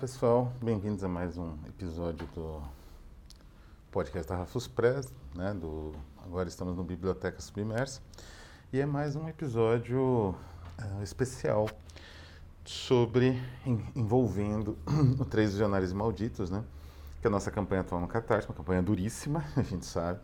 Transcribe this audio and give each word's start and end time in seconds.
pessoal, 0.00 0.50
bem-vindos 0.62 1.04
a 1.04 1.08
mais 1.08 1.36
um 1.36 1.58
episódio 1.68 2.26
do 2.28 2.62
podcast 3.90 4.26
da 4.26 4.36
Rafus 4.36 4.66
Press, 4.66 5.12
né? 5.34 5.52
Do, 5.52 5.94
agora 6.24 6.48
estamos 6.48 6.74
no 6.74 6.82
Biblioteca 6.82 7.38
Submersa 7.38 8.00
e 8.72 8.80
é 8.80 8.86
mais 8.86 9.14
um 9.14 9.28
episódio 9.28 10.00
uh, 10.30 11.02
especial 11.02 11.68
sobre 12.64 13.38
envolvendo 13.94 14.78
o 15.20 15.24
Três 15.26 15.50
Visionários 15.50 15.92
Malditos, 15.92 16.48
né? 16.48 16.64
Que 17.20 17.26
é 17.26 17.28
a 17.28 17.30
nossa 17.30 17.50
campanha 17.50 17.82
atual 17.82 18.00
no 18.00 18.08
Catarse, 18.08 18.48
uma 18.48 18.54
campanha 18.54 18.82
duríssima, 18.82 19.44
a 19.54 19.62
gente 19.62 19.84
sabe, 19.84 20.18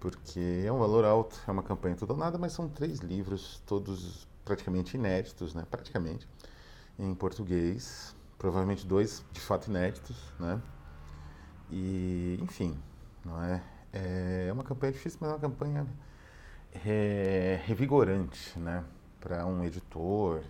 porque 0.00 0.64
é 0.64 0.72
um 0.72 0.78
valor 0.78 1.04
alto, 1.04 1.38
é 1.46 1.50
uma 1.50 1.62
campanha 1.62 1.96
tudo 1.96 2.12
ou 2.12 2.16
nada, 2.16 2.38
mas 2.38 2.54
são 2.54 2.66
três 2.66 3.00
livros, 3.00 3.62
todos 3.66 4.26
praticamente 4.42 4.96
inéditos, 4.96 5.52
né? 5.52 5.66
Praticamente 5.70 6.26
em 6.98 7.14
português, 7.14 8.14
provavelmente 8.42 8.84
dois 8.84 9.24
de 9.32 9.40
fato 9.40 9.68
inéditos, 9.68 10.16
né? 10.38 10.60
E, 11.70 12.36
enfim, 12.42 12.76
não 13.24 13.40
é? 13.40 13.62
É 13.92 14.50
uma 14.52 14.64
campanha 14.64 14.92
difícil, 14.92 15.18
mas 15.22 15.30
é 15.30 15.34
uma 15.34 15.38
campanha 15.38 15.86
é, 16.84 17.60
revigorante, 17.64 18.58
né? 18.58 18.84
Para 19.20 19.46
um 19.46 19.62
editor, 19.62 20.42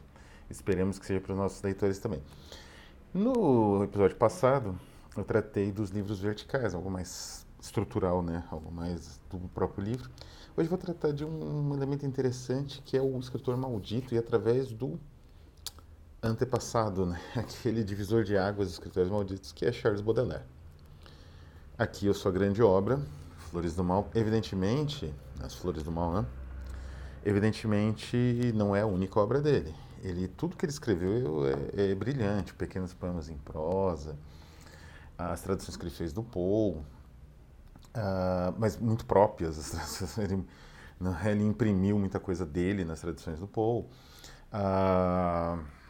esperemos 0.48 0.98
que 0.98 1.04
seja 1.04 1.20
para 1.20 1.32
os 1.32 1.38
nossos 1.38 1.60
leitores 1.62 1.98
também. 1.98 2.22
No 3.12 3.84
episódio 3.84 4.16
passado, 4.16 4.74
eu 5.14 5.22
tratei 5.22 5.70
dos 5.70 5.90
livros 5.90 6.18
verticais, 6.18 6.74
algo 6.74 6.90
mais 6.90 7.46
estrutural, 7.60 8.22
né? 8.22 8.42
Algo 8.50 8.72
mais 8.72 9.20
do 9.30 9.38
próprio 9.50 9.84
livro. 9.84 10.10
Hoje 10.56 10.66
vou 10.66 10.78
tratar 10.78 11.12
de 11.12 11.26
um, 11.26 11.74
elemento 11.74 12.06
interessante 12.06 12.80
que 12.86 12.96
é 12.96 13.02
o 13.02 13.18
escritor 13.18 13.54
maldito 13.58 14.14
e 14.14 14.18
através 14.18 14.72
do 14.72 14.98
antepassado, 16.22 17.04
né? 17.04 17.20
aquele 17.34 17.82
divisor 17.82 18.22
de 18.22 18.36
águas 18.36 18.68
dos 18.68 18.74
escritores 18.74 19.10
malditos, 19.10 19.52
que 19.52 19.64
é 19.64 19.72
Charles 19.72 20.00
Baudelaire. 20.00 20.44
Aqui 21.76 22.08
a 22.08 22.14
sua 22.14 22.30
grande 22.30 22.62
obra, 22.62 23.00
Flores 23.50 23.74
do 23.74 23.82
Mal, 23.82 24.08
evidentemente, 24.14 25.12
as 25.40 25.54
Flores 25.54 25.82
do 25.82 25.90
Mal, 25.90 26.12
né? 26.12 26.26
Evidentemente 27.24 28.52
não 28.54 28.74
é 28.74 28.82
a 28.82 28.86
única 28.86 29.18
obra 29.18 29.40
dele. 29.40 29.74
Ele, 30.02 30.26
tudo 30.28 30.56
que 30.56 30.64
ele 30.64 30.72
escreveu 30.72 31.46
é, 31.46 31.90
é 31.92 31.94
brilhante, 31.94 32.54
pequenos 32.54 32.92
poemas 32.92 33.28
em 33.28 33.36
prosa, 33.36 34.16
as 35.16 35.40
traduções 35.40 35.76
que 35.76 35.84
ele 35.84 35.94
fez 35.94 36.12
do 36.12 36.22
Poe, 36.22 36.74
uh, 36.74 36.84
mas 38.58 38.76
muito 38.76 39.06
próprias. 39.06 40.18
ele, 40.18 40.44
ele 41.24 41.44
imprimiu 41.44 41.98
muita 41.98 42.18
coisa 42.18 42.44
dele 42.44 42.84
nas 42.84 43.00
traduções 43.00 43.38
do 43.38 43.46
Poe. 43.46 43.84
Uh, 44.52 45.81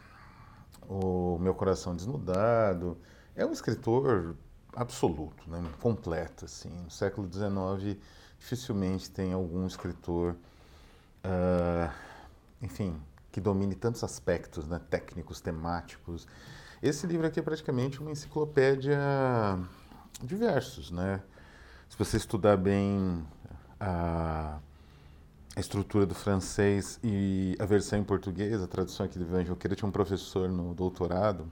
o 0.89 1.37
Meu 1.39 1.53
Coração 1.53 1.95
Desnudado. 1.95 2.97
É 3.35 3.45
um 3.45 3.51
escritor 3.51 4.35
absoluto, 4.75 5.49
né? 5.49 5.63
completo. 5.79 6.45
Assim. 6.45 6.69
No 6.69 6.91
século 6.91 7.29
XIX, 7.31 7.97
dificilmente 8.39 9.09
tem 9.09 9.33
algum 9.33 9.65
escritor, 9.65 10.35
uh, 11.25 11.91
enfim, 12.61 12.99
que 13.31 13.39
domine 13.39 13.75
tantos 13.75 14.03
aspectos 14.03 14.67
né? 14.67 14.79
técnicos, 14.89 15.41
temáticos. 15.41 16.27
Esse 16.81 17.07
livro 17.07 17.25
aqui 17.25 17.39
é 17.39 17.43
praticamente 17.43 17.99
uma 17.99 18.11
enciclopédia 18.11 18.99
de 20.21 20.35
versos. 20.35 20.91
Né? 20.91 21.21
Se 21.89 21.97
você 21.97 22.17
estudar 22.17 22.57
bem 22.57 23.25
a. 23.79 24.59
Uh, 24.59 24.72
a 25.55 25.59
estrutura 25.59 26.05
do 26.05 26.15
francês 26.15 26.99
e 27.03 27.55
a 27.59 27.65
versão 27.65 27.99
em 27.99 28.03
português, 28.03 28.61
a 28.61 28.67
tradução 28.67 29.05
aqui 29.05 29.19
do 29.19 29.25
Ivan 29.25 29.45
Junqueira, 29.45 29.75
tinha 29.75 29.87
um 29.87 29.91
professor 29.91 30.49
no 30.49 30.73
doutorado 30.73 31.51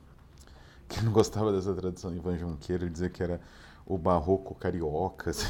que 0.87 1.01
não 1.01 1.11
gostava 1.11 1.51
dessa 1.51 1.73
tradução 1.73 2.11
de 2.11 2.17
Ivan 2.17 2.37
Junqueira, 2.37 2.83
ele 2.83 2.91
dizia 2.91 3.09
que 3.09 3.21
era 3.21 3.39
o 3.85 3.97
barroco 3.97 4.55
carioca. 4.55 5.29
Assim. 5.29 5.47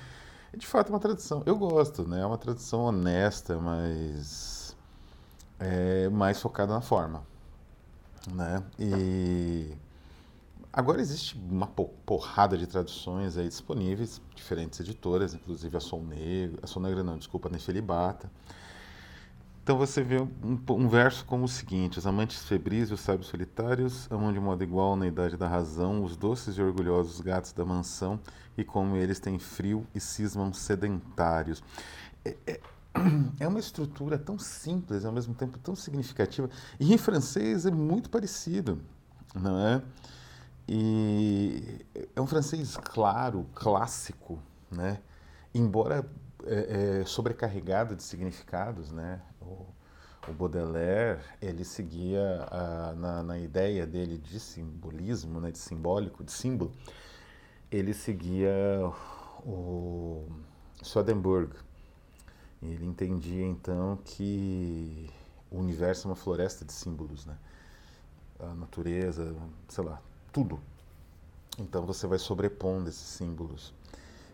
de 0.56 0.66
fato 0.66 0.88
é 0.88 0.90
uma 0.90 1.00
tradução, 1.00 1.42
eu 1.46 1.56
gosto, 1.56 2.06
né? 2.06 2.20
é 2.20 2.26
uma 2.26 2.38
tradução 2.38 2.80
honesta, 2.80 3.58
mas 3.58 4.76
é 5.58 6.08
mais 6.08 6.40
focada 6.40 6.72
na 6.72 6.80
forma. 6.80 7.22
Né? 8.32 8.62
E 8.78 9.76
Agora 10.72 11.02
existe 11.02 11.36
uma 11.36 11.66
porrada 11.66 12.56
de 12.56 12.66
traduções 12.66 13.36
aí 13.36 13.46
disponíveis, 13.46 14.22
diferentes 14.34 14.80
editoras, 14.80 15.34
inclusive 15.34 15.76
a 15.76 15.80
Sol 15.80 16.02
Negra, 16.02 16.60
a 16.62 16.66
Sol 16.66 16.82
Negra 16.82 17.02
não, 17.02 17.18
desculpa, 17.18 17.48
a 17.48 17.52
Nefelibata. 17.52 18.30
Então 19.62 19.76
você 19.76 20.02
vê 20.02 20.18
um, 20.18 20.58
um, 20.70 20.88
verso 20.88 21.26
como 21.26 21.44
o 21.44 21.48
seguinte: 21.48 21.98
Os 21.98 22.06
amantes 22.06 22.44
febris 22.44 22.88
e 22.88 22.94
os 22.94 23.00
sábios 23.00 23.28
solitários 23.28 24.10
amam 24.10 24.32
de 24.32 24.40
modo 24.40 24.64
igual 24.64 24.96
na 24.96 25.06
idade 25.06 25.36
da 25.36 25.46
razão 25.46 26.02
os 26.02 26.16
doces 26.16 26.56
e 26.56 26.62
orgulhosos 26.62 27.20
gatos 27.20 27.52
da 27.52 27.66
mansão, 27.66 28.18
e 28.56 28.64
como 28.64 28.96
eles 28.96 29.20
têm 29.20 29.38
frio 29.38 29.86
e 29.94 30.00
cismam 30.00 30.54
sedentários. 30.54 31.62
É, 32.24 32.34
é, 32.46 32.60
é 33.38 33.46
uma 33.46 33.60
estrutura 33.60 34.18
tão 34.18 34.38
simples, 34.38 35.04
ao 35.04 35.12
mesmo 35.12 35.34
tempo 35.34 35.58
tão 35.58 35.76
significativa, 35.76 36.48
e 36.80 36.94
em 36.94 36.98
francês 36.98 37.66
é 37.66 37.70
muito 37.70 38.08
parecido, 38.08 38.80
não 39.34 39.58
é? 39.58 39.82
E 40.68 41.84
é 42.14 42.20
um 42.20 42.26
francês 42.26 42.76
claro, 42.76 43.46
clássico, 43.54 44.38
né? 44.70 45.00
embora 45.54 46.08
é, 46.44 47.00
é, 47.00 47.04
sobrecarregado 47.04 47.96
de 47.96 48.02
significados. 48.02 48.90
Né? 48.90 49.20
O, 49.40 49.66
o 50.28 50.32
Baudelaire 50.32 51.20
ele 51.40 51.64
seguia 51.64 52.46
a, 52.50 52.94
na, 52.94 53.22
na, 53.22 53.38
ideia 53.38 53.86
dele 53.86 54.18
de 54.18 54.38
simbolismo, 54.38 55.40
né? 55.40 55.50
de 55.50 55.58
simbólico, 55.58 56.22
de 56.24 56.32
símbolo, 56.32 56.72
ele 57.70 57.92
seguia 57.92 58.52
o 59.44 60.26
Swedenborg. 60.82 61.52
Ele 62.62 62.84
entendia 62.84 63.44
então 63.44 63.98
que 64.04 65.10
o 65.50 65.58
universo 65.58 66.06
é 66.06 66.10
uma 66.10 66.16
floresta 66.16 66.64
de 66.64 66.72
símbolos, 66.72 67.26
né? 67.26 67.36
A 68.38 68.54
natureza, 68.54 69.34
sei 69.68 69.84
lá, 69.84 70.00
tudo. 70.32 70.58
Então 71.58 71.84
você 71.84 72.06
vai 72.06 72.18
sobrepondo 72.18 72.88
esses 72.88 73.06
símbolos. 73.06 73.72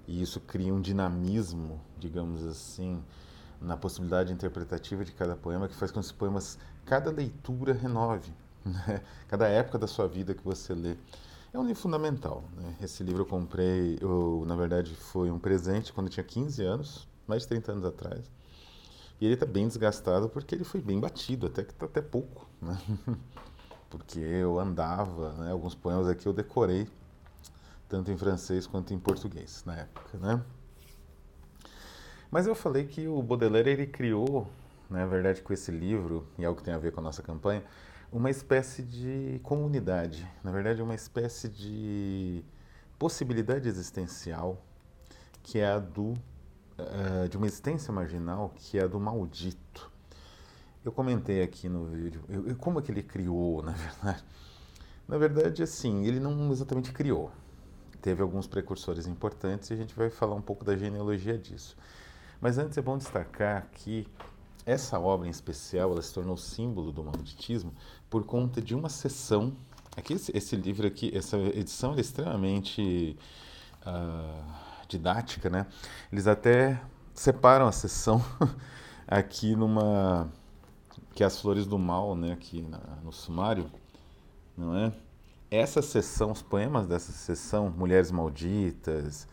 E 0.07 0.23
isso 0.23 0.41
cria 0.41 0.73
um 0.73 0.81
dinamismo, 0.81 1.81
digamos 1.99 2.45
assim, 2.47 3.03
na 3.61 3.77
possibilidade 3.77 4.33
interpretativa 4.33 5.05
de 5.05 5.13
cada 5.13 5.37
poema, 5.37 5.69
que 5.69 5.75
faz 5.75 5.91
com 5.91 6.01
que 6.01 6.07
os 6.07 6.13
poemas, 6.13 6.59
cada 6.87 7.11
leitura 7.11 7.73
renove. 7.73 8.33
Né? 8.65 9.01
Cada 9.29 9.49
época 9.49 9.79
da 9.79 9.87
sua 9.87 10.07
vida 10.07 10.35
que 10.35 10.45
você 10.45 10.75
lê. 10.75 10.95
É 11.55 11.59
um 11.59 11.63
livro 11.63 11.81
fundamental. 11.81 12.45
Né? 12.55 12.77
Esse 12.83 13.03
livro 13.03 13.23
eu 13.23 13.27
comprei, 13.27 13.97
eu, 13.99 14.45
na 14.47 14.55
verdade, 14.55 14.95
foi 14.95 15.31
um 15.31 15.39
presente 15.39 15.91
quando 15.91 16.09
eu 16.09 16.13
tinha 16.13 16.25
15 16.25 16.63
anos, 16.65 17.09
mais 17.27 17.43
de 17.43 17.49
30 17.49 17.73
anos 17.73 17.85
atrás. 17.87 18.31
E 19.19 19.25
ele 19.25 19.35
está 19.35 19.47
bem 19.47 19.67
desgastado 19.67 20.29
porque 20.29 20.55
ele 20.55 20.65
foi 20.65 20.83
bem 20.83 21.01
batido, 21.01 21.47
até 21.47 21.63
que 21.63 21.73
está 21.73 21.87
até 21.87 22.03
pouco. 22.03 22.47
Né? 22.61 22.79
porque 23.91 24.19
eu 24.19 24.59
andava, 24.59 25.33
né, 25.35 25.51
alguns 25.51 25.75
poemas 25.75 26.09
aqui 26.09 26.27
eu 26.27 26.33
decorei, 26.33 26.89
tanto 27.89 28.11
em 28.11 28.17
francês 28.17 28.67
quanto 28.67 28.93
em 28.93 28.99
português 28.99 29.63
na 29.65 29.77
época, 29.77 30.19
né? 30.19 30.43
Mas 32.31 32.47
eu 32.47 32.55
falei 32.55 32.87
que 32.87 33.09
o 33.09 33.23
Baudelaire 33.23 33.71
ele 33.71 33.87
criou, 33.87 34.47
né, 34.91 35.01
na 35.01 35.07
verdade, 35.07 35.41
com 35.41 35.53
esse 35.53 35.71
livro, 35.71 36.27
e 36.39 36.45
algo 36.45 36.59
que 36.59 36.65
tem 36.65 36.75
a 36.75 36.79
ver 36.79 36.93
com 36.93 37.01
a 37.01 37.03
nossa 37.03 37.23
campanha, 37.23 37.65
uma 38.13 38.31
espécie 38.31 38.83
de 38.83 39.41
comunidade, 39.43 40.31
na 40.43 40.51
verdade, 40.51 40.83
uma 40.83 40.95
espécie 40.95 41.49
de 41.49 42.45
possibilidade 42.99 43.69
existencial 43.69 44.63
que 45.43 45.59
é 45.59 45.67
a 45.67 45.79
do 45.79 46.13
uh, 46.79 47.29
de 47.31 47.37
uma 47.37 47.47
existência 47.47 47.93
marginal 47.93 48.53
que 48.57 48.79
é 48.79 48.83
a 48.83 48.87
do 48.87 48.99
maldito 48.99 49.91
eu 50.85 50.93
comentei 50.93 51.43
aqui 51.43 51.69
no 51.69 51.85
vídeo, 51.87 52.23
eu, 52.29 52.57
como 52.57 52.79
é 52.79 52.83
que 52.83 52.91
ele 52.91 53.03
criou, 53.03 53.63
na 53.65 53.73
verdade? 53.73 54.25
Na 55.07 55.17
verdade, 55.17 55.63
assim, 55.63 56.05
ele 56.05 56.21
não 56.21 56.51
exatamente 56.53 56.93
criou. 56.93 57.31
Teve 58.03 58.23
alguns 58.23 58.47
precursores 58.47 59.07
importantes 59.07 59.71
e 59.71 59.73
a 59.73 59.77
gente 59.77 59.95
vai 59.95 60.11
falar 60.11 60.35
um 60.35 60.43
pouco 60.43 60.65
da 60.65 60.77
genealogia 60.77 61.37
disso. 61.37 61.77
Mas 62.41 62.59
antes 62.59 62.79
é 62.79 62.83
bom 62.83 62.97
destacar 62.97 63.67
que 63.73 64.07
essa 64.65 65.01
obra 65.01 65.27
em 65.27 65.31
especial 65.31 65.93
ela 65.93 66.03
se 66.03 66.13
tornou 66.13 66.37
símbolo 66.37 66.93
do 66.93 67.03
malditismo 67.03 67.73
por 68.11 68.25
conta 68.25 68.61
de 68.61 68.75
uma 68.75 68.91
sessão. 68.91 69.57
Aqui 69.97 70.13
esse, 70.13 70.31
esse 70.37 70.55
livro 70.55 70.87
aqui, 70.87 71.11
essa 71.17 71.39
edição 71.39 71.95
é 71.95 72.01
extremamente 72.01 73.17
uh, 73.87 74.45
didática, 74.87 75.49
né? 75.49 75.67
Eles 76.13 76.27
até 76.27 76.81
separam 77.15 77.67
a 77.67 77.73
sessão 77.73 78.23
aqui 79.09 79.57
numa 79.57 80.31
que 81.19 81.25
é 81.25 81.27
as 81.27 81.41
Flores 81.41 81.67
do 81.67 81.77
Mal, 81.77 82.15
né, 82.15 82.31
aqui 82.31 82.63
na, 82.63 82.79
no 83.03 83.11
sumário, 83.11 83.69
não 84.57 84.73
é? 84.77 84.93
Essa 85.51 85.83
sessão, 85.83 86.31
os 86.31 86.43
poemas 86.43 86.87
dessa 86.87 87.11
sessão, 87.11 87.69
Mulheres 87.69 88.13
Malditas, 88.13 89.27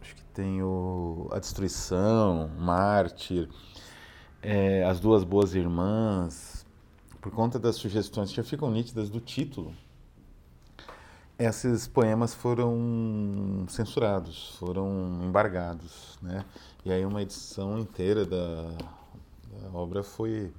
acho 0.00 0.14
que 0.14 0.22
tem 0.32 0.62
o, 0.62 1.28
A 1.30 1.38
Destruição, 1.38 2.50
Mártir, 2.58 3.50
é, 4.40 4.82
As 4.84 4.98
Duas 4.98 5.24
Boas 5.24 5.54
Irmãs, 5.54 6.64
por 7.20 7.30
conta 7.30 7.58
das 7.58 7.76
sugestões 7.76 8.30
que 8.30 8.36
já 8.36 8.44
ficam 8.44 8.70
nítidas 8.70 9.10
do 9.10 9.20
título, 9.20 9.74
esses 11.38 11.86
poemas 11.86 12.34
foram 12.34 13.66
censurados, 13.68 14.56
foram 14.58 15.20
embargados, 15.22 16.18
né? 16.22 16.44
E 16.84 16.90
aí 16.90 17.04
uma 17.04 17.22
edição 17.22 17.78
inteira 17.78 18.24
da, 18.24 18.62
da 19.60 19.70
obra 19.72 20.02
foi, 20.02 20.52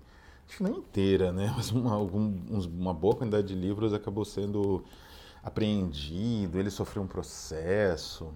acho 0.47 0.57
que 0.57 0.63
não 0.63 0.77
inteira, 0.77 1.31
né? 1.31 1.51
Mas 1.57 1.71
uma, 1.71 1.93
algum, 1.93 2.31
uma 2.67 2.93
boa 2.93 3.15
quantidade 3.15 3.47
de 3.47 3.55
livros 3.55 3.93
acabou 3.93 4.23
sendo 4.23 4.83
apreendido, 5.43 6.59
ele 6.59 6.69
sofreu 6.69 7.03
um 7.03 7.07
processo, 7.07 8.31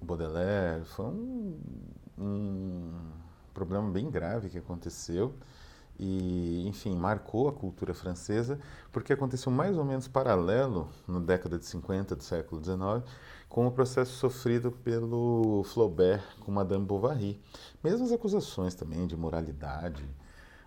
Baudelaire, 0.00 0.84
foi 0.84 1.06
um, 1.06 1.58
um 2.18 2.92
problema 3.52 3.90
bem 3.90 4.10
grave 4.10 4.48
que 4.48 4.58
aconteceu 4.58 5.34
e, 5.98 6.66
enfim, 6.66 6.94
marcou 6.94 7.48
a 7.48 7.52
cultura 7.52 7.94
francesa, 7.94 8.58
porque 8.92 9.12
aconteceu 9.12 9.50
mais 9.50 9.76
ou 9.76 9.84
menos 9.84 10.08
paralelo, 10.08 10.88
na 11.06 11.20
década 11.20 11.58
de 11.58 11.64
50 11.64 12.16
do 12.16 12.22
século 12.22 12.62
XIX, 12.62 13.02
com 13.48 13.66
o 13.66 13.70
processo 13.70 14.12
sofrido 14.12 14.70
pelo 14.70 15.62
Flaubert 15.64 16.22
com 16.40 16.52
Madame 16.52 16.84
Bovary. 16.84 17.40
Mesmas 17.82 18.12
acusações 18.12 18.74
também 18.74 19.06
de 19.06 19.16
moralidade, 19.16 20.04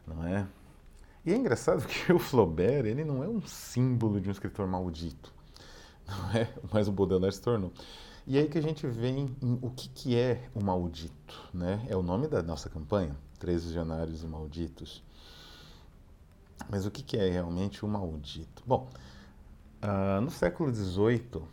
não 0.08 0.26
é? 0.26 0.48
E 1.26 1.34
é 1.34 1.36
engraçado 1.36 1.86
que 1.86 2.12
o 2.12 2.20
Flaubert, 2.20 2.86
ele 2.86 3.04
não 3.04 3.24
é 3.24 3.28
um 3.28 3.42
símbolo 3.42 4.20
de 4.20 4.30
um 4.30 4.32
escritor 4.32 4.66
maldito, 4.68 5.34
não 6.08 6.32
é? 6.32 6.50
Mas 6.72 6.88
o 6.88 6.92
Baudelaire 6.92 7.36
se 7.36 7.42
tornou. 7.42 7.72
E 8.26 8.38
aí 8.38 8.48
que 8.48 8.58
a 8.58 8.62
gente 8.62 8.86
vem 8.88 9.36
em 9.42 9.60
o 9.62 9.70
que, 9.70 9.90
que 9.90 10.16
é 10.16 10.50
o 10.54 10.64
maldito, 10.64 11.50
né? 11.54 11.86
É 11.90 11.96
o 11.96 12.04
nome 12.04 12.28
da 12.28 12.42
nossa 12.44 12.70
campanha, 12.70 13.16
Três 13.40 13.64
Visionários 13.64 14.24
e 14.24 14.28
Malditos. 14.28 15.04
Mas 16.68 16.86
o 16.86 16.92
que, 16.92 17.18
é 17.18 17.30
realmente 17.30 17.86
o 17.86 17.88
maldito? 17.88 18.64
Bom, 18.66 18.90
uh, 19.84 20.22
no 20.22 20.32
século 20.32 20.74
XVIII, 20.74 21.44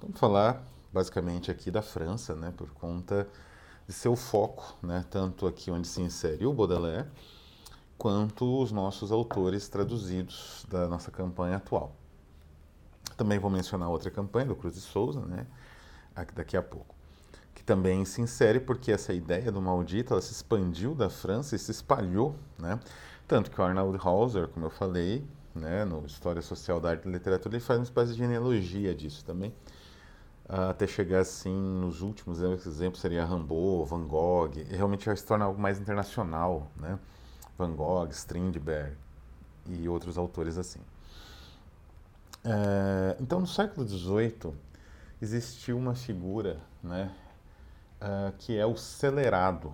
vamos 0.00 0.18
falar 0.18 0.64
basicamente 0.92 1.50
aqui 1.50 1.70
da 1.70 1.82
França, 1.82 2.34
né? 2.34 2.52
Por 2.56 2.70
conta 2.70 3.28
de 3.86 3.92
seu 3.92 4.16
foco, 4.16 4.74
né? 4.82 5.04
Tanto 5.10 5.46
aqui 5.46 5.70
onde 5.70 5.86
se 5.86 6.00
insere 6.00 6.46
o 6.46 6.52
Baudelaire, 6.52 7.08
quanto 7.96 8.60
os 8.60 8.72
nossos 8.72 9.12
autores 9.12 9.68
traduzidos 9.68 10.66
da 10.68 10.88
nossa 10.88 11.10
campanha 11.10 11.56
atual. 11.56 11.94
Também 13.16 13.38
vou 13.38 13.50
mencionar 13.50 13.88
outra 13.88 14.10
campanha 14.10 14.46
do 14.46 14.56
Cruz 14.56 14.74
de 14.74 14.80
Souza, 14.80 15.20
né? 15.20 15.46
daqui 16.34 16.56
a 16.56 16.62
pouco. 16.62 16.94
Que 17.54 17.62
também 17.62 18.04
se 18.04 18.20
insere 18.20 18.60
porque 18.60 18.92
essa 18.92 19.12
ideia 19.12 19.50
do 19.52 19.60
maldito 19.60 20.12
ela 20.12 20.22
se 20.22 20.32
expandiu 20.32 20.94
da 20.94 21.10
França 21.10 21.54
e 21.54 21.58
se 21.58 21.70
espalhou, 21.70 22.34
né? 22.58 22.78
Tanto 23.30 23.48
que 23.48 23.60
o 23.60 23.62
Arnold 23.62 23.96
Hauser, 24.04 24.48
como 24.48 24.66
eu 24.66 24.70
falei, 24.70 25.24
né, 25.54 25.84
no 25.84 26.04
História 26.04 26.42
Social 26.42 26.80
da 26.80 26.90
Arte 26.90 27.08
e 27.08 27.12
Literatura, 27.12 27.54
ele 27.54 27.62
faz 27.62 27.78
uma 27.78 27.84
espécie 27.84 28.10
de 28.10 28.18
genealogia 28.18 28.92
disso 28.92 29.24
também, 29.24 29.54
até 30.48 30.84
chegar 30.84 31.20
assim 31.20 31.54
nos 31.54 32.02
últimos 32.02 32.40
exemplos 32.40 33.00
seria 33.00 33.24
Rimbaud, 33.24 33.88
Van 33.88 34.04
Gogh, 34.04 34.50
realmente 34.68 35.06
vai 35.06 35.16
se 35.16 35.24
tornar 35.24 35.44
algo 35.44 35.60
mais 35.60 35.78
internacional, 35.78 36.72
né? 36.76 36.98
Van 37.56 37.72
Gogh, 37.72 38.08
Strindberg 38.10 38.96
e 39.64 39.88
outros 39.88 40.18
autores 40.18 40.58
assim. 40.58 40.80
É, 42.44 43.16
então, 43.20 43.38
no 43.38 43.46
século 43.46 43.86
XVIII, 43.86 44.52
existiu 45.22 45.78
uma 45.78 45.94
figura 45.94 46.58
né, 46.82 47.14
uh, 48.02 48.32
que 48.38 48.58
é 48.58 48.66
o 48.66 48.76
celerado. 48.76 49.72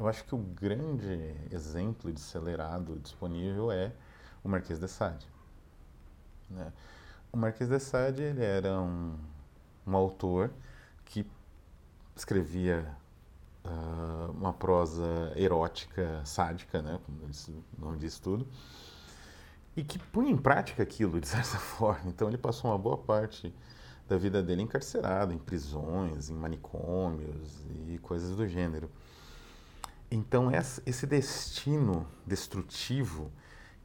Eu 0.00 0.08
acho 0.08 0.24
que 0.24 0.34
o 0.34 0.38
grande 0.38 1.36
exemplo 1.52 2.10
de 2.10 2.20
celerado 2.20 2.98
disponível 3.00 3.70
é 3.70 3.92
o 4.42 4.48
Marquês 4.48 4.80
de 4.80 4.88
Sade. 4.88 5.28
Né? 6.48 6.72
O 7.30 7.36
Marquês 7.36 7.68
de 7.68 7.78
Sade 7.78 8.22
ele 8.22 8.42
era 8.42 8.80
um, 8.80 9.14
um 9.86 9.94
autor 9.94 10.50
que 11.04 11.26
escrevia 12.16 12.96
uh, 13.62 14.32
uma 14.32 14.54
prosa 14.54 15.04
erótica 15.36 16.22
sádica, 16.24 16.80
né, 16.80 16.98
como 17.04 17.18
o 17.18 17.84
nome 17.84 17.98
diz 17.98 18.18
tudo, 18.18 18.48
e 19.76 19.84
que 19.84 19.98
punha 19.98 20.30
em 20.30 20.38
prática 20.38 20.82
aquilo 20.82 21.20
de 21.20 21.28
certa 21.28 21.58
forma. 21.60 22.08
Então 22.08 22.26
ele 22.26 22.38
passou 22.38 22.70
uma 22.70 22.78
boa 22.78 22.96
parte 22.96 23.54
da 24.08 24.16
vida 24.16 24.42
dele 24.42 24.62
encarcerado, 24.62 25.34
em 25.34 25.38
prisões, 25.38 26.30
em 26.30 26.34
manicômios 26.34 27.66
e 27.86 27.98
coisas 27.98 28.34
do 28.34 28.48
gênero. 28.48 28.90
Então, 30.10 30.50
esse 30.52 31.06
destino 31.06 32.04
destrutivo, 32.26 33.30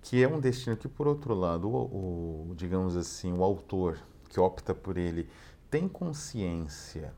que 0.02 0.24
é 0.24 0.28
um 0.28 0.40
destino 0.40 0.76
que, 0.76 0.88
por 0.88 1.08
outro 1.08 1.36
lado, 1.36 1.70
o, 1.70 2.50
o, 2.50 2.56
digamos 2.56 2.98
assim, 2.98 3.32
o 3.32 3.44
autor 3.44 4.00
que 4.28 4.40
opta 4.40 4.74
por 4.74 4.98
ele 4.98 5.30
tem 5.70 5.88
consciência, 5.88 7.14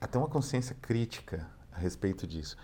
até 0.00 0.16
uma 0.16 0.28
consciência 0.28 0.76
crítica 0.80 1.48
a 1.72 1.78
respeito 1.78 2.24
disso, 2.24 2.56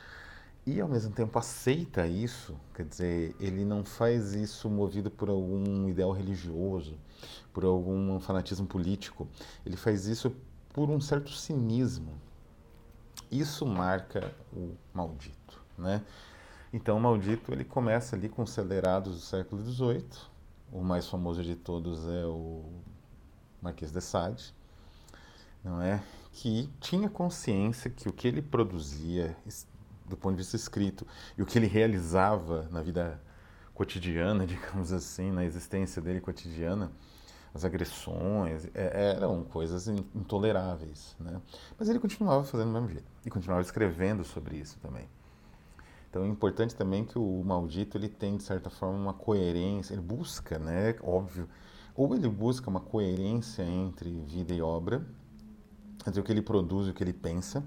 e 0.67 0.81
ao 0.81 0.89
mesmo 0.89 1.13
tempo 1.13 1.39
aceita 1.39 2.07
isso, 2.07 2.57
quer 2.73 2.85
dizer, 2.87 3.37
ele 3.41 3.65
não 3.65 3.85
faz 3.85 4.35
isso 4.35 4.71
movido 4.71 5.11
por 5.11 5.29
algum 5.29 5.89
ideal 5.89 6.13
religioso, 6.13 6.97
por 7.53 7.65
algum 7.65 8.21
fanatismo 8.21 8.67
político, 8.67 9.29
ele 9.67 9.77
faz 9.77 10.07
isso 10.07 10.35
por 10.73 10.89
um 10.91 11.01
certo 11.01 11.31
cinismo. 11.33 12.13
Isso 13.35 13.67
marca 13.67 14.33
o 14.53 14.77
maldito, 14.93 15.61
né? 15.77 16.03
Então, 16.73 16.97
o 16.97 17.01
maldito 17.01 17.53
ele 17.53 17.65
começa 17.65 18.15
ali 18.15 18.29
com 18.29 18.43
os 18.43 18.51
acelerados 18.51 19.15
do 19.17 19.21
século 19.21 19.61
XVIII. 19.61 20.07
O 20.73 20.85
mais 20.85 21.09
famoso 21.09 21.43
de 21.43 21.57
todos 21.57 22.07
é 22.09 22.25
o 22.27 22.65
Marquês 23.61 23.91
de 23.91 24.01
Sade, 24.01 24.55
não 25.65 25.83
é? 25.83 26.01
Que 26.31 26.71
tinha 26.81 27.09
consciência 27.09 27.91
que 27.91 28.09
o 28.09 28.13
que 28.13 28.29
ele 28.29 28.41
produzia 28.41 29.37
do 30.07 30.17
ponto 30.17 30.37
de 30.37 30.43
vista 30.43 30.55
escrito 30.55 31.05
e 31.37 31.43
o 31.43 31.47
que 31.47 31.59
ele 31.59 31.67
realizava 31.67 32.69
na 32.71 32.83
vida 32.83 33.21
cotidiana, 33.75 34.47
digamos 34.47 34.93
assim, 34.93 35.33
na 35.33 35.45
existência 35.45 36.01
dele 36.01 36.21
cotidiana, 36.21 36.93
as 37.55 37.65
agressões, 37.65 38.67
é, 38.75 39.15
eram 39.17 39.45
coisas 39.45 39.87
intoleráveis, 39.87 41.17
né? 41.21 41.41
Mas 41.79 41.89
ele 41.89 42.01
continuava 42.01 42.43
fazendo 42.45 42.67
do 42.67 42.73
mesmo 42.73 42.89
jeito 42.89 43.07
e 43.25 43.31
continuava 43.31 43.63
escrevendo 43.63 44.25
sobre 44.25 44.57
isso 44.57 44.77
também. 44.81 45.09
Então 46.11 46.25
é 46.25 46.29
importante 46.29 46.75
também 46.75 47.05
que 47.05 47.17
o 47.17 47.43
maldito 47.45 47.97
ele 47.97 48.09
tem 48.09 48.37
de 48.37 48.43
certa 48.43 48.71
forma 48.71 48.99
uma 48.99 49.15
coerência, 49.15 49.95
ele 49.95 50.03
busca, 50.03 50.59
né, 50.59 50.97
óbvio, 51.03 51.49
ou 51.95 52.15
ele 52.15 52.29
busca 52.29 52.69
uma 52.69 52.81
coerência 52.81 53.63
entre 53.63 54.11
vida 54.27 54.53
e 54.53 54.61
obra, 54.61 55.07
entre 56.07 56.21
o 56.21 56.25
que 56.25 56.33
ele 56.33 56.43
produz 56.43 56.89
e 56.89 56.91
o 56.91 56.95
que 56.95 57.03
ele 57.03 57.13
pensa, 57.13 57.65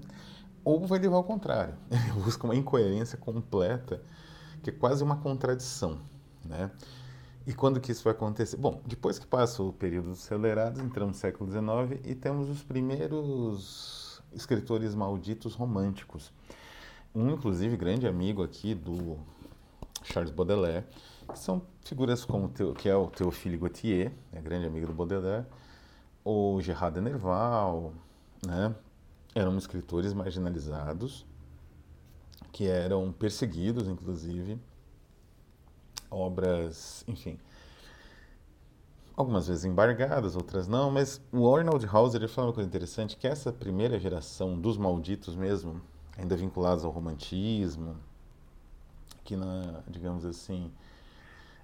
ou 0.64 0.86
vai 0.86 0.98
levar 0.98 1.16
ao 1.16 1.24
contrário. 1.24 1.74
Ele 1.90 2.22
busca 2.22 2.44
uma 2.44 2.54
incoerência 2.54 3.16
completa, 3.16 4.02
que 4.62 4.68
é 4.68 4.72
quase 4.72 5.02
uma 5.02 5.16
contradição, 5.16 5.98
né? 6.44 6.70
E 7.48 7.54
quando 7.54 7.80
que 7.80 7.90
isso 7.90 8.04
vai 8.04 8.12
acontecer? 8.12 8.58
Bom, 8.58 8.82
depois 8.84 9.18
que 9.18 9.26
passa 9.26 9.62
o 9.62 9.72
período 9.72 10.10
dos 10.10 10.18
acelerados, 10.18 10.82
entramos 10.82 11.16
no 11.16 11.18
século 11.18 11.50
XIX 11.50 12.06
e 12.06 12.14
temos 12.14 12.46
os 12.50 12.62
primeiros 12.62 14.22
escritores 14.34 14.94
malditos 14.94 15.54
românticos. 15.54 16.30
Um, 17.14 17.30
inclusive, 17.30 17.74
grande 17.74 18.06
amigo 18.06 18.42
aqui 18.42 18.74
do 18.74 19.16
Charles 20.02 20.30
Baudelaire, 20.30 20.84
que 21.26 21.38
são 21.38 21.62
figuras 21.86 22.22
como 22.22 22.50
teu, 22.50 22.74
que 22.74 22.86
é 22.86 22.94
o 22.94 23.06
Théophile 23.06 23.56
Gautier, 23.56 24.12
é 24.30 24.42
grande 24.42 24.66
amigo 24.66 24.86
do 24.86 24.92
Baudelaire, 24.92 25.46
ou 26.22 26.60
Gerard 26.60 26.96
de 26.96 27.00
Nerval, 27.00 27.94
né? 28.46 28.74
Eram 29.34 29.56
escritores 29.56 30.12
marginalizados, 30.12 31.24
que 32.52 32.66
eram 32.66 33.10
perseguidos, 33.10 33.88
inclusive, 33.88 34.60
obras, 36.10 37.04
enfim, 37.06 37.38
algumas 39.16 39.48
vezes 39.48 39.64
embargadas, 39.64 40.36
outras 40.36 40.68
não, 40.68 40.92
mas 40.92 41.20
o 41.32 41.52
Arnold 41.52 41.84
Hauser 41.86 42.20
ele 42.20 42.28
fala 42.28 42.48
uma 42.48 42.54
coisa 42.54 42.68
interessante, 42.68 43.16
que 43.16 43.26
essa 43.26 43.52
primeira 43.52 43.98
geração 43.98 44.58
dos 44.58 44.78
malditos 44.78 45.34
mesmo, 45.34 45.82
ainda 46.16 46.36
vinculados 46.36 46.84
ao 46.84 46.90
romantismo, 46.92 47.96
que 49.24 49.34
na, 49.36 49.82
digamos 49.88 50.24
assim, 50.24 50.72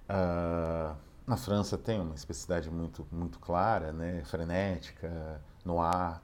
uh, 0.09 0.95
na 1.25 1.37
França 1.37 1.77
tem 1.77 1.99
uma 1.99 2.13
especificidade 2.13 2.69
muito, 2.69 3.07
muito 3.09 3.39
clara, 3.39 3.93
né, 3.93 4.21
frenética, 4.25 5.41
noir, 5.63 6.19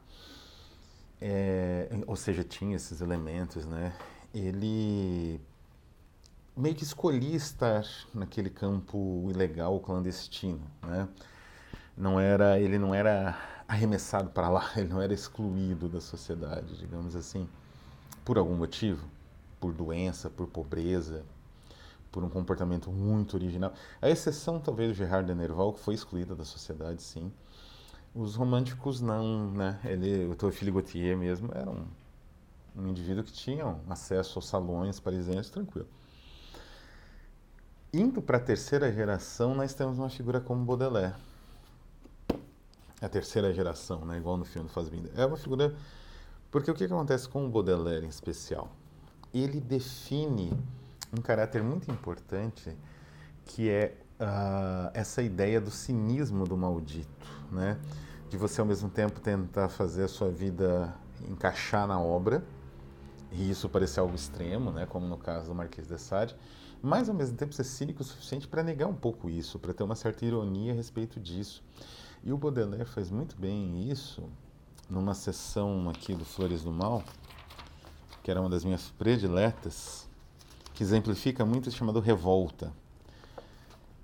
é, 1.22 1.90
ou 2.08 2.16
seja, 2.18 2.44
tinha 2.44 2.76
esses 2.76 3.00
elementos, 3.00 3.66
né, 3.66 3.94
ele 4.34 5.40
meio 6.62 6.76
que 6.76 6.84
escolhi 6.84 7.36
estar 7.36 7.84
naquele 8.14 8.50
campo 8.50 9.28
ilegal, 9.32 9.80
clandestino, 9.80 10.62
né? 10.84 11.10
Não 11.98 12.20
era, 12.20 12.60
ele 12.60 12.78
não 12.78 12.94
era 12.94 13.36
arremessado 13.68 14.30
para 14.30 14.48
lá, 14.48 14.70
ele 14.78 14.88
não 14.88 15.02
era 15.02 15.12
excluído 15.12 15.90
da 15.90 16.00
sociedade, 16.00 16.78
digamos 16.78 17.16
assim, 17.16 17.50
por 18.24 18.38
algum 18.38 18.56
motivo, 18.56 19.08
por 19.60 19.74
doença, 19.74 20.30
por 20.30 20.48
pobreza, 20.48 21.26
por 22.12 22.24
um 22.24 22.30
comportamento 22.30 22.92
muito 22.92 23.36
original. 23.36 23.74
A 24.00 24.10
exceção, 24.10 24.60
talvez, 24.60 24.92
do 24.92 24.94
Gerard 24.96 25.28
de 25.28 25.34
Nerval, 25.34 25.74
que 25.74 25.80
foi 25.80 25.96
excluída 25.96 26.36
da 26.36 26.46
sociedade, 26.46 27.02
sim. 27.02 27.32
Os 28.14 28.36
românticos 28.36 29.02
não, 29.02 29.50
né? 29.52 29.80
Ele, 29.84 30.28
o 30.28 30.36
Théophile 30.36 30.72
Gautier 30.72 31.18
mesmo 31.18 31.50
era 31.56 31.70
um, 31.72 31.88
um 32.76 32.88
indivíduo 32.88 33.24
que 33.24 33.34
tinha 33.34 33.80
acesso 33.90 34.38
aos 34.38 34.48
salões 34.48 35.00
parisienses 35.00 35.50
tranquilo. 35.50 35.88
Indo 37.94 38.22
para 38.22 38.38
a 38.38 38.40
terceira 38.40 38.90
geração, 38.90 39.54
nós 39.54 39.74
temos 39.74 39.98
uma 40.00 40.10
figura 40.10 40.40
como 40.40 40.64
Baudelaire. 40.64 41.14
A 43.02 43.10
terceira 43.10 43.54
geração, 43.54 44.06
né? 44.06 44.18
igual 44.18 44.38
no 44.38 44.46
filme 44.46 44.70
do 44.70 44.74
Fassbinder. 44.74 45.12
É 45.16 45.26
uma 45.26 45.36
figura... 45.36 45.76
Porque 46.50 46.72
o 46.72 46.74
que 46.74 46.86
acontece 46.86 47.28
com 47.28 47.46
o 47.46 47.50
Baudelaire 47.50 48.06
em 48.06 48.10
especial? 48.10 48.72
Ele 49.34 49.60
define 49.60 50.54
um 51.18 51.22
caráter 51.22 51.62
muito 51.62 51.92
importante 51.92 52.78
que 53.46 53.70
é 53.70 53.98
uh, 54.22 54.92
essa 54.94 55.22
ideia 55.22 55.60
do 55.60 55.72
cinismo 55.72 56.46
do 56.46 56.56
maldito, 56.56 57.28
né? 57.52 57.78
De 58.30 58.38
você 58.38 58.62
ao 58.62 58.68
mesmo 58.68 58.90
tempo 58.90 59.20
tentar 59.20 59.68
fazer 59.68 60.04
a 60.04 60.08
sua 60.08 60.30
vida 60.30 60.94
encaixar 61.28 61.88
na 61.88 62.00
obra, 62.00 62.44
e 63.32 63.50
isso 63.50 63.68
parecer 63.68 64.00
algo 64.00 64.16
extremo, 64.16 64.72
né? 64.72 64.86
Como 64.86 65.08
no 65.08 65.18
caso 65.18 65.48
do 65.48 65.56
Marquês 65.56 65.88
de 65.88 65.98
Sade, 65.98 66.36
mas 66.82 67.08
ao 67.08 67.16
mesmo 67.16 67.38
tempo 67.38 67.54
ser 67.54 67.64
cínico 67.64 68.02
o 68.02 68.06
suficiente 68.06 68.48
para 68.48 68.64
negar 68.64 68.88
um 68.88 68.96
pouco 68.96 69.30
isso, 69.30 69.60
para 69.60 69.74
ter 69.74 69.84
uma 69.84 69.96
certa 69.96 70.26
ironia 70.26 70.74
a 70.74 70.76
respeito 70.76 71.20
disso. 71.20 71.64
E 72.24 72.32
o 72.32 72.38
Baudelaire 72.38 72.86
faz 72.86 73.12
muito 73.12 73.36
bem 73.36 73.90
isso 73.90 74.24
numa 74.90 75.14
sessão 75.14 75.90
aqui 75.90 76.14
do 76.14 76.26
Flores 76.26 76.64
do 76.64 76.72
Mal, 76.72 77.04
que 78.24 78.30
era 78.30 78.42
uma 78.42 78.50
das 78.50 78.64
minhas 78.64 78.90
prediletas, 78.98 80.08
que 80.74 80.84
exemplifica 80.84 81.46
muito 81.46 81.68
o 81.68 81.72
chamado 81.72 82.00
revolta. 82.00 82.74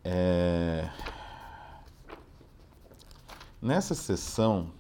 É... 0.04 0.90
Nessa 3.62 3.96
sessão, 3.96 4.72